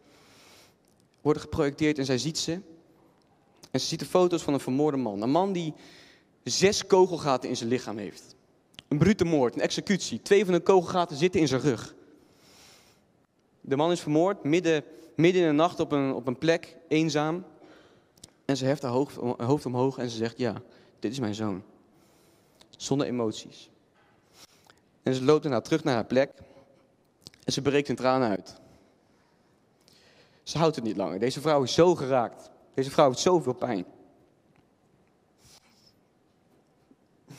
worden 1.21 1.43
geprojecteerd 1.43 1.99
en 1.99 2.05
zij 2.05 2.19
ziet 2.19 2.39
ze. 2.39 2.61
En 3.71 3.81
ze 3.81 3.87
ziet 3.87 3.99
de 3.99 4.07
foto's 4.07 4.43
van 4.43 4.55
een 4.55 4.61
vermoorde 4.61 4.97
man. 4.97 5.23
Een 5.23 5.31
man 5.31 5.53
die 5.53 5.75
zes 6.45 6.87
kogelgaten 6.87 7.49
in 7.49 7.57
zijn 7.57 7.69
lichaam 7.69 7.99
heeft. 7.99 8.35
Een 8.89 8.99
brute 8.99 9.25
moord, 9.25 9.55
een 9.55 9.61
executie. 9.61 10.23
Twee 10.23 10.45
van 10.45 10.55
de 10.55 10.61
kogelgaten 10.61 11.17
zitten 11.17 11.41
in 11.41 11.49
zijn 11.49 11.61
rug. 11.61 11.95
De 13.61 13.77
man 13.77 13.91
is 13.91 14.01
vermoord 14.01 14.45
midden, 14.45 14.85
midden 15.17 15.43
in 15.43 15.49
de 15.49 15.55
nacht 15.55 15.81
op 15.81 15.93
een, 15.93 16.15
op 16.15 16.27
een 16.27 16.39
plek, 16.39 16.77
eenzaam. 16.89 17.45
En 18.45 18.57
ze 18.57 18.65
heft 18.65 18.83
haar 18.83 18.93
hoofd, 18.93 19.17
hoofd 19.37 19.67
omhoog 19.67 19.99
en 19.99 20.11
ze 20.11 20.17
zegt, 20.17 20.39
ja, 20.39 20.63
dit 21.03 21.13
is 21.13 21.19
mijn 21.19 21.35
zoon. 21.35 21.63
Zonder 22.71 23.07
emoties. 23.07 23.71
En 25.03 25.15
ze 25.15 25.25
loopt 25.25 25.43
daarna 25.43 25.61
terug 25.61 25.85
naar 25.85 25.95
haar 25.95 26.05
plek. 26.05 26.33
En 27.45 27.53
ze 27.53 27.63
breekt 27.63 27.89
in 27.89 27.97
tranen 27.97 28.29
uit. 28.29 28.61
Ze 30.43 30.59
houdt 30.59 30.77
het 30.77 30.85
niet 30.85 30.97
langer. 30.97 31.19
Deze 31.19 31.41
vrouw 31.41 31.63
is 31.63 31.75
zo 31.75 31.95
geraakt. 31.95 32.51
Deze 32.75 32.91
vrouw 32.91 33.09
heeft 33.09 33.19
zoveel 33.19 33.53
pijn. 33.53 33.85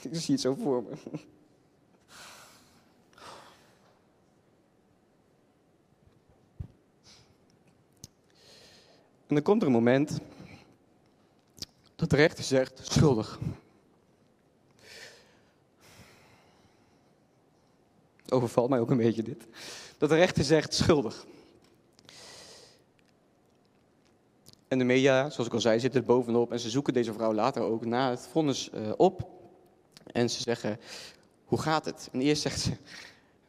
Ik 0.01 0.15
zie 0.15 0.33
het 0.33 0.41
zo 0.41 0.55
voor 0.55 0.83
me. 0.83 0.89
En 9.27 9.35
dan 9.35 9.41
komt 9.41 9.61
er 9.61 9.67
een 9.67 9.73
moment 9.73 10.19
de 12.13 12.19
rechter 12.19 12.43
zegt, 12.43 12.79
schuldig. 12.83 13.39
Overvalt 18.29 18.69
mij 18.69 18.79
ook 18.79 18.89
een 18.89 18.97
beetje 18.97 19.23
dit. 19.23 19.47
Dat 19.97 20.09
de 20.09 20.15
rechter 20.15 20.43
zegt, 20.43 20.73
schuldig. 20.73 21.25
En 24.67 24.77
de 24.77 24.83
media, 24.83 25.29
zoals 25.29 25.47
ik 25.47 25.53
al 25.53 25.61
zei, 25.61 25.79
zitten 25.79 25.99
er 25.99 26.05
bovenop 26.05 26.51
en 26.51 26.59
ze 26.59 26.69
zoeken 26.69 26.93
deze 26.93 27.13
vrouw 27.13 27.33
later 27.33 27.61
ook 27.61 27.85
na 27.85 28.09
het 28.09 28.27
vonnis 28.31 28.69
uh, 28.73 28.91
op. 28.97 29.29
En 30.11 30.29
ze 30.29 30.41
zeggen, 30.41 30.79
hoe 31.45 31.59
gaat 31.59 31.85
het? 31.85 32.09
En 32.11 32.21
eerst 32.21 32.41
zegt 32.41 32.59
ze, 32.59 32.71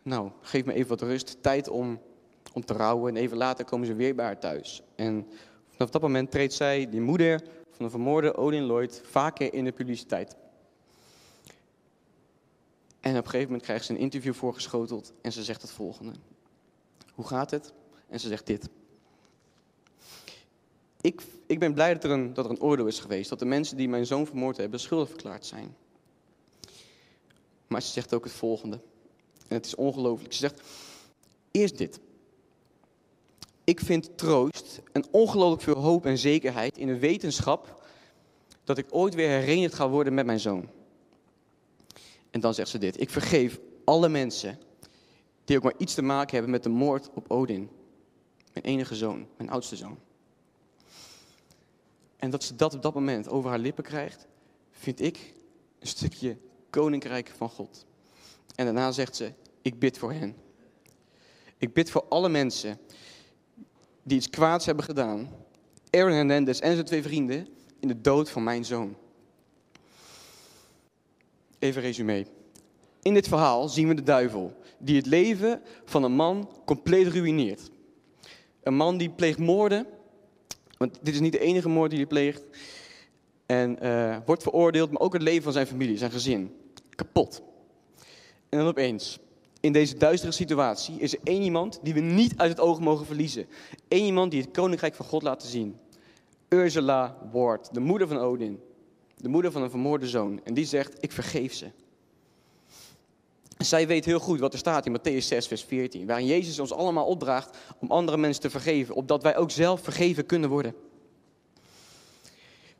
nou, 0.03 0.31
geef 0.41 0.65
me 0.65 0.73
even 0.73 0.89
wat 0.89 1.01
rust, 1.01 1.37
tijd 1.41 1.69
om, 1.69 2.01
om 2.53 2.65
te 2.65 2.73
rouwen. 2.73 3.17
En 3.17 3.23
even 3.23 3.37
later 3.37 3.65
komen 3.65 3.87
ze 3.87 3.95
weer 3.95 4.15
bij 4.15 4.25
haar 4.25 4.41
thuis. 4.41 4.83
En 4.95 5.27
vanaf 5.71 5.91
dat 5.91 6.03
moment 6.03 6.31
treedt 6.31 6.53
zij, 6.53 6.89
die 6.91 7.01
moeder 7.01 7.43
van 7.75 7.85
de 7.85 7.91
vermoorde 7.91 8.37
Odin 8.37 8.65
Lloyd, 8.65 9.03
vaker 9.05 9.55
in 9.55 9.65
de 9.65 9.73
publiciteit. 9.73 10.37
En 13.01 13.11
op 13.11 13.17
een 13.17 13.25
gegeven 13.25 13.47
moment 13.47 13.63
krijgt 13.63 13.85
ze 13.85 13.93
een 13.93 13.99
interview 13.99 14.35
voorgeschoteld 14.35 15.13
en 15.21 15.33
ze 15.33 15.45
zegt 15.45 15.63
het 15.63 15.71
volgende. 15.71 16.13
Hoe 17.15 17.27
gaat 17.27 17.51
het? 17.51 17.73
En 18.09 18.21
ze 18.21 18.29
zegt 18.29 18.47
dit. 18.47 18.69
Ik, 21.01 21.23
ik 21.47 21.59
ben 21.59 21.75
blij 21.75 21.95
dat 21.95 22.05
er, 22.05 22.11
een, 22.11 22.35
dat 22.35 22.45
er 22.45 22.51
een 22.51 22.61
oordeel 22.61 22.87
is 22.87 23.01
geweest, 23.01 23.29
dat 23.29 23.39
de 23.39 23.45
mensen 23.45 23.77
die 23.77 23.89
mijn 23.89 24.07
zoon 24.07 24.27
vermoord 24.27 24.57
hebben 24.57 24.81
schuldig 24.81 25.09
verklaard 25.09 25.47
zijn. 25.47 25.77
Maar 27.67 27.83
ze 27.83 27.91
zegt 27.91 28.15
ook 28.15 28.25
het 28.25 28.33
volgende. 28.33 28.81
En 29.49 29.57
het 29.57 29.67
is 29.67 29.75
ongelooflijk. 29.75 30.33
Ze 30.33 30.39
zegt, 30.39 30.61
eerst 31.51 31.79
dit. 31.79 32.01
Ik 33.65 33.81
vind 33.81 34.19
troost 34.19 34.81
en 34.93 35.05
ongelooflijk 35.11 35.63
veel 35.63 35.83
hoop 35.83 36.07
en 36.07 36.19
zekerheid 36.19 36.79
in 36.79 36.87
de 36.87 36.99
wetenschap 36.99 37.83
dat 38.65 38.79
ik 38.79 38.87
ooit 38.91 39.15
weer 39.15 39.29
herenigd 39.29 39.75
ga 39.75 39.89
worden 39.89 40.15
met 40.15 40.27
mijn 40.27 40.41
zoon. 40.41 40.69
En 42.31 42.41
dan 42.41 42.55
zegt 42.55 42.69
ze 42.71 42.79
dit. 42.79 43.01
Ik 43.01 43.11
vergeef 43.11 43.61
alle 43.85 44.09
mensen 44.09 44.59
die 45.45 45.57
ook 45.57 45.63
maar 45.63 45.75
iets 45.79 45.95
te 45.95 46.03
maken 46.03 46.33
hebben 46.33 46.51
met 46.51 46.63
de 46.63 46.69
moord 46.69 47.11
op 47.15 47.31
Odin. 47.31 47.71
Mijn 48.53 48.67
enige 48.67 48.95
zoon, 48.95 49.27
mijn 49.37 49.51
oudste 49.51 49.77
zoon. 49.77 49.99
En 52.17 52.31
dat 52.31 52.45
ze 52.45 52.57
dat 52.57 52.75
op 52.75 52.83
dat 52.83 52.95
moment 52.95 53.29
over 53.29 53.51
haar 53.51 53.59
lippen 53.59 53.85
krijgt, 53.85 54.27
vind 54.71 55.01
ik 55.01 55.35
een 55.79 55.87
stukje 55.87 56.37
koninkrijk 56.71 57.33
van 57.37 57.49
God. 57.49 57.87
En 58.55 58.65
daarna 58.65 58.93
zegt 58.93 59.17
ze, 59.17 59.33
ik 59.63 59.79
bid 59.79 59.99
voor 59.99 60.13
hen. 60.13 60.37
Ik 61.59 61.73
bid 61.73 61.91
voor 61.91 62.05
alle 62.09 62.29
mensen 62.29 62.79
die 64.05 64.17
iets 64.17 64.31
kwaads 64.31 64.67
hebben 64.67 64.85
gedaan. 64.85 65.29
Aaron 65.91 66.13
Hernandez 66.13 66.61
en 66.61 66.73
zijn 66.73 66.85
twee 66.85 67.03
vrienden 67.03 67.49
in 67.81 67.89
de 67.89 68.01
dood 68.01 68.31
van 68.31 68.45
mijn 68.45 68.65
zoon. 68.65 68.97
Even 71.59 71.83
resume. 71.83 72.27
In 73.03 73.15
dit 73.15 73.29
verhaal 73.29 73.69
zien 73.69 73.89
we 73.89 73.95
de 73.95 74.03
duivel 74.03 74.57
die 74.79 74.97
het 74.97 75.07
leven 75.07 75.63
van 75.85 76.03
een 76.03 76.13
man 76.13 76.51
compleet 76.65 77.07
ruïneert. 77.07 77.71
Een 78.63 78.75
man 78.75 78.97
die 78.97 79.11
pleegt 79.11 79.39
moorden, 79.39 79.87
want 80.79 80.99
dit 81.03 81.15
is 81.15 81.21
niet 81.21 81.33
de 81.33 81.39
enige 81.39 81.69
moord 81.69 81.91
die 81.91 81.99
hij 81.99 82.09
pleegt. 82.09 82.43
En 83.47 83.79
uh, 83.83 84.17
wordt 84.27 84.43
veroordeeld, 84.43 84.91
maar 84.91 85.01
ook 85.01 85.13
het 85.13 85.23
leven 85.23 85.43
van 85.43 85.53
zijn 85.53 85.67
familie, 85.67 85.99
zijn 85.99 86.11
gezin. 86.11 86.57
Kapot. 86.95 87.43
En 88.49 88.59
dan 88.59 88.67
opeens, 88.67 89.19
in 89.65 89.73
deze 89.73 89.97
duistere 89.97 90.33
situatie, 90.33 90.99
is 90.99 91.13
er 91.13 91.21
één 91.23 91.43
iemand 91.43 91.79
die 91.83 91.95
we 91.95 92.01
niet 92.01 92.35
uit 92.37 92.51
het 92.51 92.61
oog 92.61 92.81
mogen 92.81 93.07
verliezen. 93.07 93.47
Eén 93.89 94.05
iemand 94.05 94.31
die 94.31 94.41
het 94.41 94.51
koninkrijk 94.51 94.95
van 94.95 95.07
God 95.07 95.23
laat 95.23 95.43
zien. 95.43 95.79
Ursula 96.49 97.17
Ward, 97.33 97.75
de 97.75 97.81
moeder 97.81 98.09
van 98.09 98.19
Odin. 98.19 98.61
De 99.17 99.29
moeder 99.29 99.53
van 99.53 99.63
een 99.63 99.71
vermoorde 99.71 100.09
zoon. 100.09 100.41
En 100.45 100.55
die 100.55 100.65
zegt, 100.65 100.97
ik 101.01 101.13
vergeef 101.13 101.55
ze. 101.55 101.67
Zij 103.59 103.87
weet 103.87 104.05
heel 104.05 104.19
goed 104.19 104.41
wat 104.41 104.53
er 104.53 104.59
staat 104.59 104.87
in 104.87 104.99
Matthäus 104.99 105.25
6, 105.27 105.47
vers 105.47 105.65
14. 105.65 106.07
Waarin 106.07 106.27
Jezus 106.27 106.59
ons 106.59 106.73
allemaal 106.73 107.07
opdraagt 107.07 107.57
om 107.79 107.91
andere 107.91 108.17
mensen 108.17 108.43
te 108.43 108.51
vergeven. 108.51 108.95
Opdat 108.95 109.23
wij 109.23 109.37
ook 109.37 109.51
zelf 109.51 109.81
vergeven 109.81 110.27
kunnen 110.27 110.51
worden. 110.51 110.75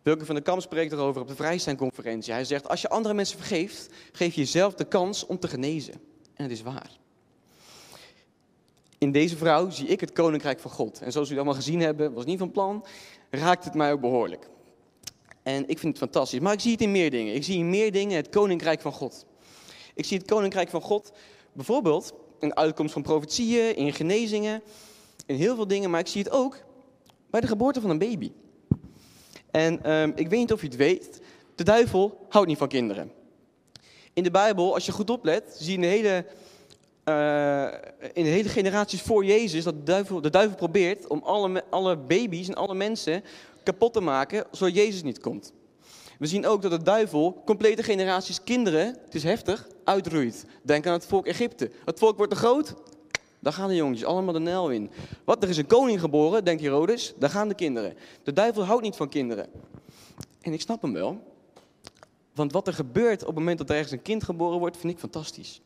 Wilke 0.03 0.25
van 0.25 0.35
der 0.35 0.45
Kamp 0.45 0.61
spreekt 0.61 0.93
erover 0.93 1.21
op 1.21 1.29
de 1.29 1.35
Vrijstijnconferentie. 1.35 2.33
Hij 2.33 2.45
zegt, 2.45 2.69
als 2.69 2.81
je 2.81 2.89
andere 2.89 3.15
mensen 3.15 3.39
vergeeft, 3.39 3.89
geef 4.13 4.35
je 4.35 4.41
jezelf 4.41 4.75
de 4.75 4.85
kans 4.85 5.27
om 5.27 5.39
te 5.39 5.49
genezen. 5.49 6.13
En 6.35 6.43
het 6.43 6.53
is 6.53 6.63
waar. 6.63 6.91
In 8.99 9.13
deze 9.13 9.37
vrouw 9.37 9.71
zie 9.71 9.87
ik 9.87 10.01
het 10.01 10.13
koninkrijk 10.13 10.61
van 10.61 10.71
God. 10.71 11.01
En 11.01 11.13
zoals 11.13 11.29
jullie 11.29 11.43
allemaal 11.43 11.63
gezien 11.63 11.81
hebben, 11.81 12.13
was 12.13 12.25
niet 12.25 12.39
van 12.39 12.51
plan, 12.51 12.85
raakt 13.31 13.65
het 13.65 13.75
mij 13.75 13.93
ook 13.93 14.01
behoorlijk. 14.01 14.49
En 15.43 15.69
ik 15.69 15.79
vind 15.79 15.93
het 15.93 15.99
fantastisch. 15.99 16.41
Maar 16.41 16.53
ik 16.53 16.61
zie 16.61 16.73
het 16.73 16.81
in 16.81 16.91
meer 16.91 17.11
dingen. 17.11 17.35
Ik 17.35 17.45
zie 17.45 17.59
in 17.59 17.71
meer 17.71 17.93
dingen 17.93 18.17
het 18.17 18.29
koninkrijk 18.29 18.81
van 18.81 18.93
God. 18.93 19.27
Ik 19.95 20.05
zie 20.05 20.19
het 20.19 20.27
koninkrijk 20.27 20.69
van 20.69 20.81
God 20.81 21.13
bijvoorbeeld 21.53 22.13
in 22.39 22.57
uitkomst 22.57 22.93
van 22.93 23.03
profetieën, 23.03 23.77
in 23.77 23.93
genezingen, 23.93 24.63
in 25.27 25.37
heel 25.37 25.55
veel 25.55 25.67
dingen. 25.67 25.91
Maar 25.91 26.01
ik 26.01 26.07
zie 26.07 26.23
het 26.23 26.33
ook 26.33 26.65
bij 27.31 27.41
de 27.41 27.47
geboorte 27.47 27.81
van 27.81 27.91
een 27.91 27.99
baby. 27.99 28.33
En 29.51 29.93
um, 29.93 30.13
ik 30.17 30.29
weet 30.29 30.39
niet 30.39 30.53
of 30.53 30.61
je 30.61 30.67
het 30.67 30.77
weet, 30.77 31.21
de 31.55 31.65
duivel 31.65 32.27
houdt 32.29 32.49
niet 32.49 32.59
van 32.59 32.69
kinderen. 32.69 33.13
In 34.15 34.23
de 34.23 34.31
Bijbel, 34.31 34.75
als 34.75 34.87
je 34.87 34.93
goed 34.93 35.11
oplet, 35.11 35.57
zie 35.59 35.73
je 35.73 35.81
de 35.81 35.87
hele, 35.87 36.27
uh, 37.05 38.13
in 38.13 38.25
de 38.25 38.31
hele 38.31 38.49
generaties 38.49 39.03
voor 39.03 39.25
Jezus 39.25 39.65
dat 39.65 39.75
de 39.75 39.83
duivel, 39.83 40.21
de 40.21 40.31
duivel 40.31 40.57
probeert 40.57 41.07
om 41.07 41.23
alle, 41.23 41.65
alle 41.71 41.97
baby's 41.97 42.49
en 42.49 42.55
alle 42.55 42.75
mensen 42.75 43.25
kapot 43.63 43.93
te 43.93 44.01
maken, 44.01 44.47
zodat 44.51 44.75
Jezus 44.75 45.03
niet 45.03 45.21
komt. 45.21 45.53
We 46.19 46.27
zien 46.27 46.47
ook 46.47 46.63
dat 46.63 46.71
de 46.71 46.83
duivel 46.83 47.43
complete 47.45 47.83
generaties 47.83 48.43
kinderen, 48.45 48.87
het 49.05 49.15
is 49.15 49.23
heftig, 49.23 49.69
uitroeit. 49.85 50.47
Denk 50.63 50.87
aan 50.87 50.93
het 50.93 51.07
volk 51.07 51.27
Egypte. 51.27 51.71
Het 51.85 51.99
volk 51.99 52.17
wordt 52.17 52.33
te 52.33 52.39
groot, 52.39 52.75
daar 53.41 53.53
gaan 53.53 53.69
de 53.69 53.75
jongetjes 53.75 54.07
allemaal 54.07 54.33
de 54.33 54.41
nel 54.41 54.71
in. 54.71 54.91
Wat, 55.25 55.43
er 55.43 55.49
is 55.49 55.57
een 55.57 55.67
koning 55.67 56.01
geboren, 56.01 56.45
denkt 56.45 56.63
Herodes, 56.63 57.15
daar 57.19 57.31
gaan 57.31 57.49
de 57.49 57.55
kinderen. 57.55 57.95
De 58.23 58.33
duivel 58.33 58.65
houdt 58.65 58.83
niet 58.83 58.97
van 58.97 59.09
kinderen. 59.09 59.47
En 60.41 60.53
ik 60.53 60.61
snap 60.61 60.83
hem 60.83 60.93
wel. 60.93 61.34
Want 62.35 62.53
wat 62.53 62.67
er 62.67 62.75
gebeurt 62.75 63.21
op 63.21 63.27
het 63.27 63.37
moment 63.37 63.59
dat 63.59 63.69
er 63.69 63.75
ergens 63.75 63.93
een 63.93 64.03
kind 64.03 64.25
geboren 64.25 64.59
wordt, 64.59 64.77
vind 64.77 64.93
ik 64.93 64.99
fantastisch. 64.99 65.61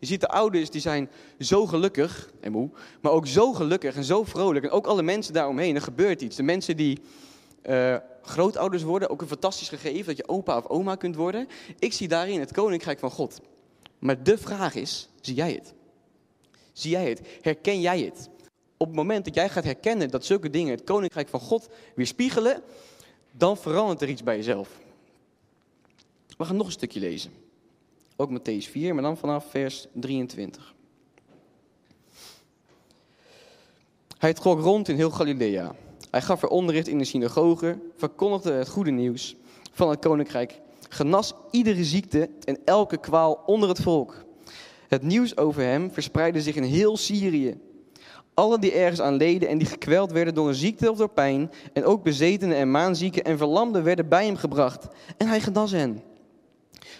Je 0.00 0.06
ziet 0.06 0.20
de 0.20 0.28
ouders, 0.28 0.70
die 0.70 0.80
zijn 0.80 1.10
zo 1.38 1.66
gelukkig, 1.66 2.30
en 2.40 2.52
moe, 2.52 2.70
maar 3.00 3.12
ook 3.12 3.26
zo 3.26 3.52
gelukkig 3.52 3.96
en 3.96 4.04
zo 4.04 4.24
vrolijk. 4.24 4.64
En 4.64 4.70
ook 4.70 4.86
alle 4.86 5.02
mensen 5.02 5.32
daaromheen, 5.32 5.74
er 5.74 5.82
gebeurt 5.82 6.22
iets. 6.22 6.36
De 6.36 6.42
mensen 6.42 6.76
die 6.76 6.98
uh, 7.66 7.96
grootouders 8.22 8.82
worden, 8.82 9.10
ook 9.10 9.20
een 9.20 9.28
fantastisch 9.28 9.68
gegeven, 9.68 10.06
dat 10.06 10.16
je 10.16 10.28
opa 10.28 10.56
of 10.56 10.66
oma 10.66 10.94
kunt 10.94 11.16
worden. 11.16 11.48
Ik 11.78 11.92
zie 11.92 12.08
daarin 12.08 12.40
het 12.40 12.52
koninkrijk 12.52 12.98
van 12.98 13.10
God. 13.10 13.40
Maar 13.98 14.22
de 14.22 14.38
vraag 14.38 14.74
is, 14.74 15.08
zie 15.20 15.34
jij 15.34 15.52
het? 15.52 15.74
Zie 16.72 16.90
jij 16.90 17.08
het? 17.08 17.20
Herken 17.40 17.80
jij 17.80 18.00
het? 18.00 18.28
Op 18.76 18.86
het 18.86 18.96
moment 18.96 19.24
dat 19.24 19.34
jij 19.34 19.48
gaat 19.48 19.64
herkennen 19.64 20.10
dat 20.10 20.24
zulke 20.24 20.50
dingen 20.50 20.74
het 20.74 20.84
koninkrijk 20.84 21.28
van 21.28 21.40
God 21.40 21.68
weerspiegelen, 21.94 22.62
dan 23.32 23.56
verandert 23.56 24.02
er 24.02 24.08
iets 24.08 24.22
bij 24.22 24.36
jezelf. 24.36 24.68
We 26.38 26.44
gaan 26.44 26.56
nog 26.56 26.66
een 26.66 26.72
stukje 26.72 27.00
lezen. 27.00 27.30
Ook 28.16 28.30
Matthäus 28.30 28.70
4, 28.70 28.94
maar 28.94 29.02
dan 29.02 29.16
vanaf 29.16 29.50
vers 29.50 29.86
23. 29.92 30.74
Hij 34.18 34.32
trok 34.32 34.60
rond 34.60 34.88
in 34.88 34.96
heel 34.96 35.10
Galilea. 35.10 35.74
Hij 36.10 36.22
gaf 36.22 36.42
er 36.42 36.48
onderricht 36.48 36.88
in 36.88 36.98
de 36.98 37.04
synagoge, 37.04 37.78
verkondigde 37.96 38.52
het 38.52 38.68
goede 38.68 38.90
nieuws 38.90 39.36
van 39.72 39.90
het 39.90 39.98
koninkrijk, 39.98 40.60
genas 40.88 41.32
iedere 41.50 41.84
ziekte 41.84 42.30
en 42.44 42.58
elke 42.64 42.96
kwaal 42.96 43.42
onder 43.46 43.68
het 43.68 43.80
volk. 43.80 44.24
Het 44.88 45.02
nieuws 45.02 45.36
over 45.36 45.62
hem 45.62 45.92
verspreidde 45.92 46.42
zich 46.42 46.54
in 46.54 46.62
heel 46.62 46.96
Syrië. 46.96 47.60
Allen 48.34 48.60
die 48.60 48.72
ergens 48.72 49.00
aan 49.00 49.16
leden 49.16 49.48
en 49.48 49.58
die 49.58 49.66
gekweld 49.66 50.12
werden 50.12 50.34
door 50.34 50.48
een 50.48 50.54
ziekte 50.54 50.90
of 50.90 50.98
door 50.98 51.10
pijn. 51.10 51.50
En 51.72 51.84
ook 51.84 52.02
bezetenen 52.02 52.56
en 52.56 52.70
maanzieken 52.70 53.24
en 53.24 53.38
verlamden 53.38 53.84
werden 53.84 54.08
bij 54.08 54.26
hem 54.26 54.36
gebracht. 54.36 54.88
En 55.16 55.26
hij 55.26 55.40
genas 55.40 55.70
hen. 55.70 56.02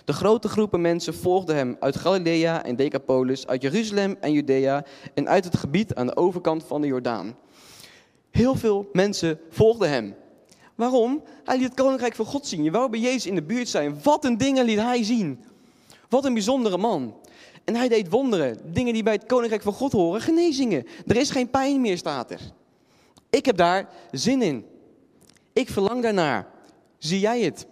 De 0.08 0.14
grote 0.14 0.48
groepen 0.48 0.80
mensen 0.80 1.14
volgden 1.14 1.56
hem 1.56 1.76
uit 1.80 1.96
Galilea 1.96 2.64
en 2.64 2.76
Decapolis, 2.76 3.46
uit 3.46 3.62
Jeruzalem 3.62 4.16
en 4.20 4.32
Judea 4.32 4.84
en 5.14 5.28
uit 5.28 5.44
het 5.44 5.56
gebied 5.56 5.94
aan 5.94 6.06
de 6.06 6.16
overkant 6.16 6.64
van 6.64 6.80
de 6.80 6.86
Jordaan. 6.86 7.36
Heel 8.30 8.54
veel 8.54 8.88
mensen 8.92 9.40
volgden 9.50 9.90
hem. 9.90 10.14
Waarom? 10.74 11.22
Hij 11.44 11.56
liet 11.56 11.64
het 11.64 11.74
koninkrijk 11.74 12.14
van 12.14 12.24
God 12.24 12.46
zien. 12.46 12.62
Je 12.62 12.70
wou 12.70 12.90
bij 12.90 13.00
Jezus 13.00 13.26
in 13.26 13.34
de 13.34 13.42
buurt 13.42 13.68
zijn. 13.68 13.98
Wat 14.02 14.24
een 14.24 14.38
dingen 14.38 14.64
liet 14.64 14.78
hij 14.78 15.04
zien. 15.04 15.44
Wat 16.08 16.24
een 16.24 16.34
bijzondere 16.34 16.78
man. 16.78 17.14
En 17.64 17.74
hij 17.74 17.88
deed 17.88 18.10
wonderen. 18.10 18.72
Dingen 18.72 18.92
die 18.92 19.02
bij 19.02 19.14
het 19.14 19.26
koninkrijk 19.26 19.62
van 19.62 19.72
God 19.72 19.92
horen. 19.92 20.20
Genezingen. 20.20 20.86
Er 21.06 21.16
is 21.16 21.30
geen 21.30 21.50
pijn 21.50 21.80
meer, 21.80 21.98
staat 21.98 22.30
er. 22.30 22.40
Ik 23.30 23.46
heb 23.46 23.56
daar 23.56 23.88
zin 24.10 24.42
in. 24.42 24.64
Ik 25.52 25.68
verlang 25.68 26.02
daarnaar. 26.02 26.46
Zie 26.98 27.20
jij 27.20 27.40
het? 27.40 27.66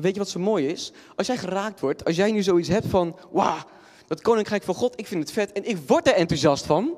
Weet 0.00 0.12
je 0.12 0.18
wat 0.20 0.28
zo 0.28 0.40
mooi 0.40 0.66
is? 0.66 0.92
Als 1.16 1.26
jij 1.26 1.36
geraakt 1.36 1.80
wordt, 1.80 2.04
als 2.04 2.16
jij 2.16 2.32
nu 2.32 2.42
zoiets 2.42 2.68
hebt 2.68 2.86
van, 2.86 3.18
wauw, 3.30 3.58
dat 4.06 4.20
koninkrijk 4.20 4.62
van 4.62 4.74
God, 4.74 4.98
ik 4.98 5.06
vind 5.06 5.22
het 5.22 5.32
vet 5.32 5.52
en 5.52 5.68
ik 5.68 5.76
word 5.86 6.06
er 6.06 6.14
enthousiast 6.14 6.66
van. 6.66 6.96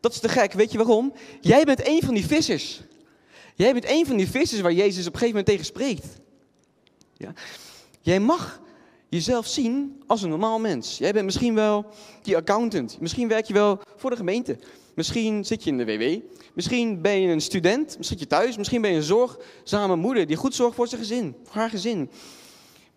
Dat 0.00 0.12
is 0.12 0.18
te 0.18 0.28
gek, 0.28 0.52
weet 0.52 0.72
je 0.72 0.78
waarom? 0.78 1.12
Jij 1.40 1.64
bent 1.64 1.86
een 1.86 2.02
van 2.04 2.14
die 2.14 2.26
vissers. 2.26 2.80
Jij 3.54 3.72
bent 3.72 3.90
een 3.90 4.06
van 4.06 4.16
die 4.16 4.28
vissers 4.28 4.60
waar 4.60 4.72
Jezus 4.72 5.06
op 5.06 5.12
een 5.12 5.18
gegeven 5.18 5.28
moment 5.28 5.46
tegen 5.46 5.64
spreekt. 5.64 6.06
Ja? 7.16 7.32
Jij 8.00 8.20
mag 8.20 8.60
jezelf 9.08 9.46
zien 9.46 10.02
als 10.06 10.22
een 10.22 10.28
normaal 10.28 10.58
mens. 10.58 10.98
Jij 10.98 11.12
bent 11.12 11.24
misschien 11.24 11.54
wel 11.54 11.86
die 12.22 12.36
accountant. 12.36 13.00
Misschien 13.00 13.28
werk 13.28 13.46
je 13.46 13.52
wel 13.52 13.80
voor 13.96 14.10
de 14.10 14.16
gemeente. 14.16 14.58
Misschien 14.98 15.44
zit 15.44 15.64
je 15.64 15.70
in 15.70 15.78
de 15.78 15.84
WW. 15.84 16.20
Misschien 16.54 17.02
ben 17.02 17.20
je 17.20 17.28
een 17.28 17.40
student. 17.40 17.84
Misschien 17.84 18.18
zit 18.18 18.18
je 18.18 18.26
thuis. 18.26 18.56
Misschien 18.56 18.80
ben 18.80 18.90
je 18.90 18.96
een 18.96 19.02
zorgzame 19.02 19.96
moeder 19.96 20.26
die 20.26 20.36
goed 20.36 20.54
zorgt 20.54 20.74
voor 20.74 20.88
zijn 20.88 21.00
gezin, 21.00 21.36
voor 21.44 21.54
haar 21.54 21.70
gezin. 21.70 22.10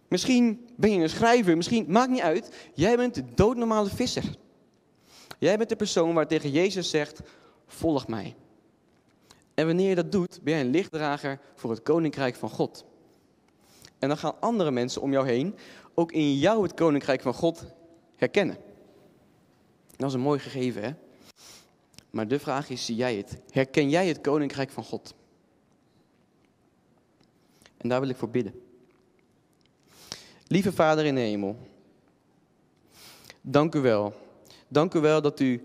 Misschien 0.08 0.68
ben 0.76 0.92
je 0.92 1.02
een 1.02 1.10
schrijver. 1.10 1.58
Misschien, 1.58 1.86
maakt 1.88 2.10
niet 2.10 2.22
uit. 2.22 2.56
Jij 2.74 2.96
bent 2.96 3.16
de 3.16 3.24
doodnormale 3.36 3.90
visser. 3.90 4.24
Jij 5.40 5.58
bent 5.58 5.70
de 5.70 5.76
persoon 5.76 6.14
waar 6.14 6.28
tegen 6.28 6.52
Jezus 6.52 6.90
zegt, 6.90 7.22
volg 7.68 8.08
mij. 8.08 8.36
En 9.54 9.66
wanneer 9.66 9.90
je 9.90 9.96
dat 9.96 10.12
doet, 10.12 10.40
ben 10.44 10.54
jij 10.54 10.62
een 10.62 10.70
lichtdrager 10.70 11.40
voor 11.56 11.70
het 11.70 11.84
koninkrijk 11.84 12.36
van 12.36 12.50
God. 12.50 12.86
En 14.00 14.08
dan 14.08 14.18
gaan 14.18 14.40
andere 14.40 14.72
mensen 14.72 15.02
om 15.02 15.12
jou 15.12 15.28
heen 15.28 15.56
ook 15.94 16.12
in 16.12 16.38
jou 16.38 16.64
het 16.64 16.74
koninkrijk 16.74 17.22
van 17.22 17.34
God 17.34 17.66
herkennen. 18.16 18.58
Dat 19.96 20.10
is 20.10 20.16
een 20.16 20.20
mooi 20.20 20.40
gegeven, 20.40 20.84
hè? 20.84 20.92
Maar 22.12 22.28
de 22.28 22.40
vraag 22.40 22.70
is, 22.70 22.86
zie 22.86 22.96
jij 22.96 23.16
het? 23.16 23.38
Herken 23.50 23.90
jij 23.90 24.08
het 24.08 24.22
koninkrijk 24.22 24.72
van 24.72 24.84
God? 24.84 25.14
En 27.78 27.90
daar 27.90 28.00
wil 28.00 28.10
ik 28.10 28.16
voor 28.16 28.30
bidden. 28.30 28.62
Lieve 30.48 30.72
Vader 30.72 31.06
in 31.06 31.16
de 31.16 31.22
hemel, 31.22 31.58
dank 33.42 33.76
u 33.76 33.80
wel. 33.80 34.14
Dank 34.68 34.94
u 34.94 35.00
wel 35.00 35.22
dat 35.22 35.40
u 35.40 35.64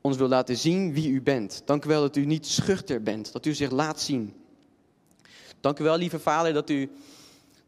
ons 0.00 0.16
wil 0.16 0.28
laten 0.28 0.56
zien 0.56 0.92
wie 0.92 1.08
u 1.08 1.22
bent. 1.22 1.62
Dank 1.64 1.84
u 1.84 1.88
wel 1.88 2.00
dat 2.00 2.16
u 2.16 2.24
niet 2.24 2.46
schuchter 2.46 3.02
bent, 3.02 3.32
dat 3.32 3.46
u 3.46 3.54
zich 3.54 3.70
laat 3.70 4.00
zien. 4.00 4.34
Dank 5.60 5.78
u 5.78 5.84
wel, 5.84 5.96
lieve 5.96 6.18
Vader, 6.18 6.52
dat 6.52 6.70
u, 6.70 6.90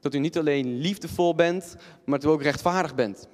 dat 0.01 0.15
u 0.15 0.19
niet 0.19 0.39
alleen 0.39 0.79
liefdevol 0.79 1.35
bent, 1.35 1.77
maar 2.05 2.19
dat 2.19 2.31
u 2.31 2.33
ook 2.33 2.43
rechtvaardig 2.43 2.95
bent. 2.95 3.29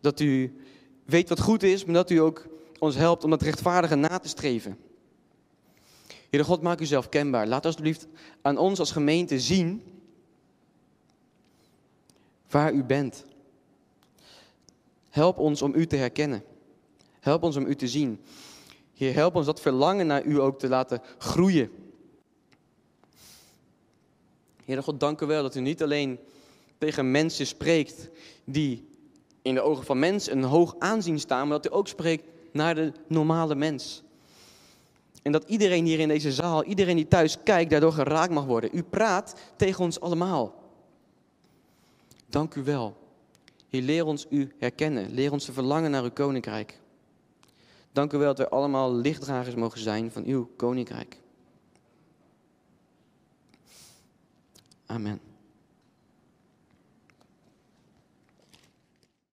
Dat 0.00 0.20
u 0.20 0.56
weet 1.04 1.28
wat 1.28 1.40
goed 1.40 1.62
is, 1.62 1.84
maar 1.84 1.94
dat 1.94 2.10
u 2.10 2.16
ook 2.16 2.46
ons 2.78 2.94
helpt 2.94 3.24
om 3.24 3.30
dat 3.30 3.42
rechtvaardige 3.42 3.94
na 3.94 4.18
te 4.18 4.28
streven. 4.28 4.78
Heere 6.30 6.44
God, 6.46 6.62
maak 6.62 6.80
uzelf 6.80 7.08
kenbaar. 7.08 7.46
Laat 7.46 7.66
alsjeblieft 7.66 8.06
aan 8.42 8.58
ons 8.58 8.78
als 8.78 8.90
gemeente 8.90 9.40
zien 9.40 9.82
waar 12.50 12.72
u 12.72 12.84
bent. 12.84 13.24
Help 15.10 15.38
ons 15.38 15.62
om 15.62 15.74
u 15.74 15.86
te 15.86 15.96
herkennen. 15.96 16.44
Help 17.20 17.42
ons 17.42 17.56
om 17.56 17.66
u 17.66 17.74
te 17.74 17.88
zien. 17.88 18.20
Heer, 18.94 19.14
help 19.14 19.34
ons 19.34 19.46
dat 19.46 19.60
verlangen 19.60 20.06
naar 20.06 20.24
u 20.24 20.40
ook 20.40 20.58
te 20.58 20.68
laten 20.68 21.02
groeien. 21.18 21.70
Heer 24.64 24.82
God, 24.82 25.00
dank 25.00 25.20
u 25.20 25.26
wel 25.26 25.42
dat 25.42 25.54
u 25.54 25.60
niet 25.60 25.82
alleen 25.82 26.18
tegen 26.78 27.10
mensen 27.10 27.46
spreekt 27.46 28.08
die 28.44 28.88
in 29.42 29.54
de 29.54 29.60
ogen 29.60 29.84
van 29.84 29.98
mensen 29.98 30.36
een 30.36 30.44
hoog 30.44 30.74
aanzien 30.78 31.20
staan, 31.20 31.48
maar 31.48 31.60
dat 31.60 31.72
u 31.72 31.76
ook 31.76 31.88
spreekt 31.88 32.24
naar 32.54 32.74
de 32.74 32.92
normale 33.08 33.54
mens. 33.54 34.02
En 35.22 35.32
dat 35.32 35.44
iedereen 35.46 35.84
hier 35.84 35.98
in 35.98 36.08
deze 36.08 36.32
zaal, 36.32 36.64
iedereen 36.64 36.96
die 36.96 37.08
thuis 37.08 37.42
kijkt, 37.42 37.70
daardoor 37.70 37.92
geraakt 37.92 38.32
mag 38.32 38.44
worden. 38.44 38.70
U 38.72 38.82
praat 38.82 39.34
tegen 39.56 39.84
ons 39.84 40.00
allemaal. 40.00 40.62
Dank 42.26 42.54
u 42.54 42.62
wel. 42.62 42.96
Heer, 43.68 43.82
leer 43.82 44.04
ons 44.04 44.26
u 44.30 44.52
herkennen. 44.58 45.10
Leer 45.10 45.32
ons 45.32 45.44
te 45.44 45.52
verlangen 45.52 45.90
naar 45.90 46.02
uw 46.02 46.10
koninkrijk. 46.10 46.80
Dank 47.92 48.12
u 48.12 48.18
wel 48.18 48.34
dat 48.34 48.38
we 48.38 48.54
allemaal 48.54 48.94
lichtdragers 48.94 49.54
mogen 49.54 49.80
zijn 49.80 50.12
van 50.12 50.24
uw 50.24 50.50
koninkrijk. 50.56 51.20
Amen. 54.86 55.20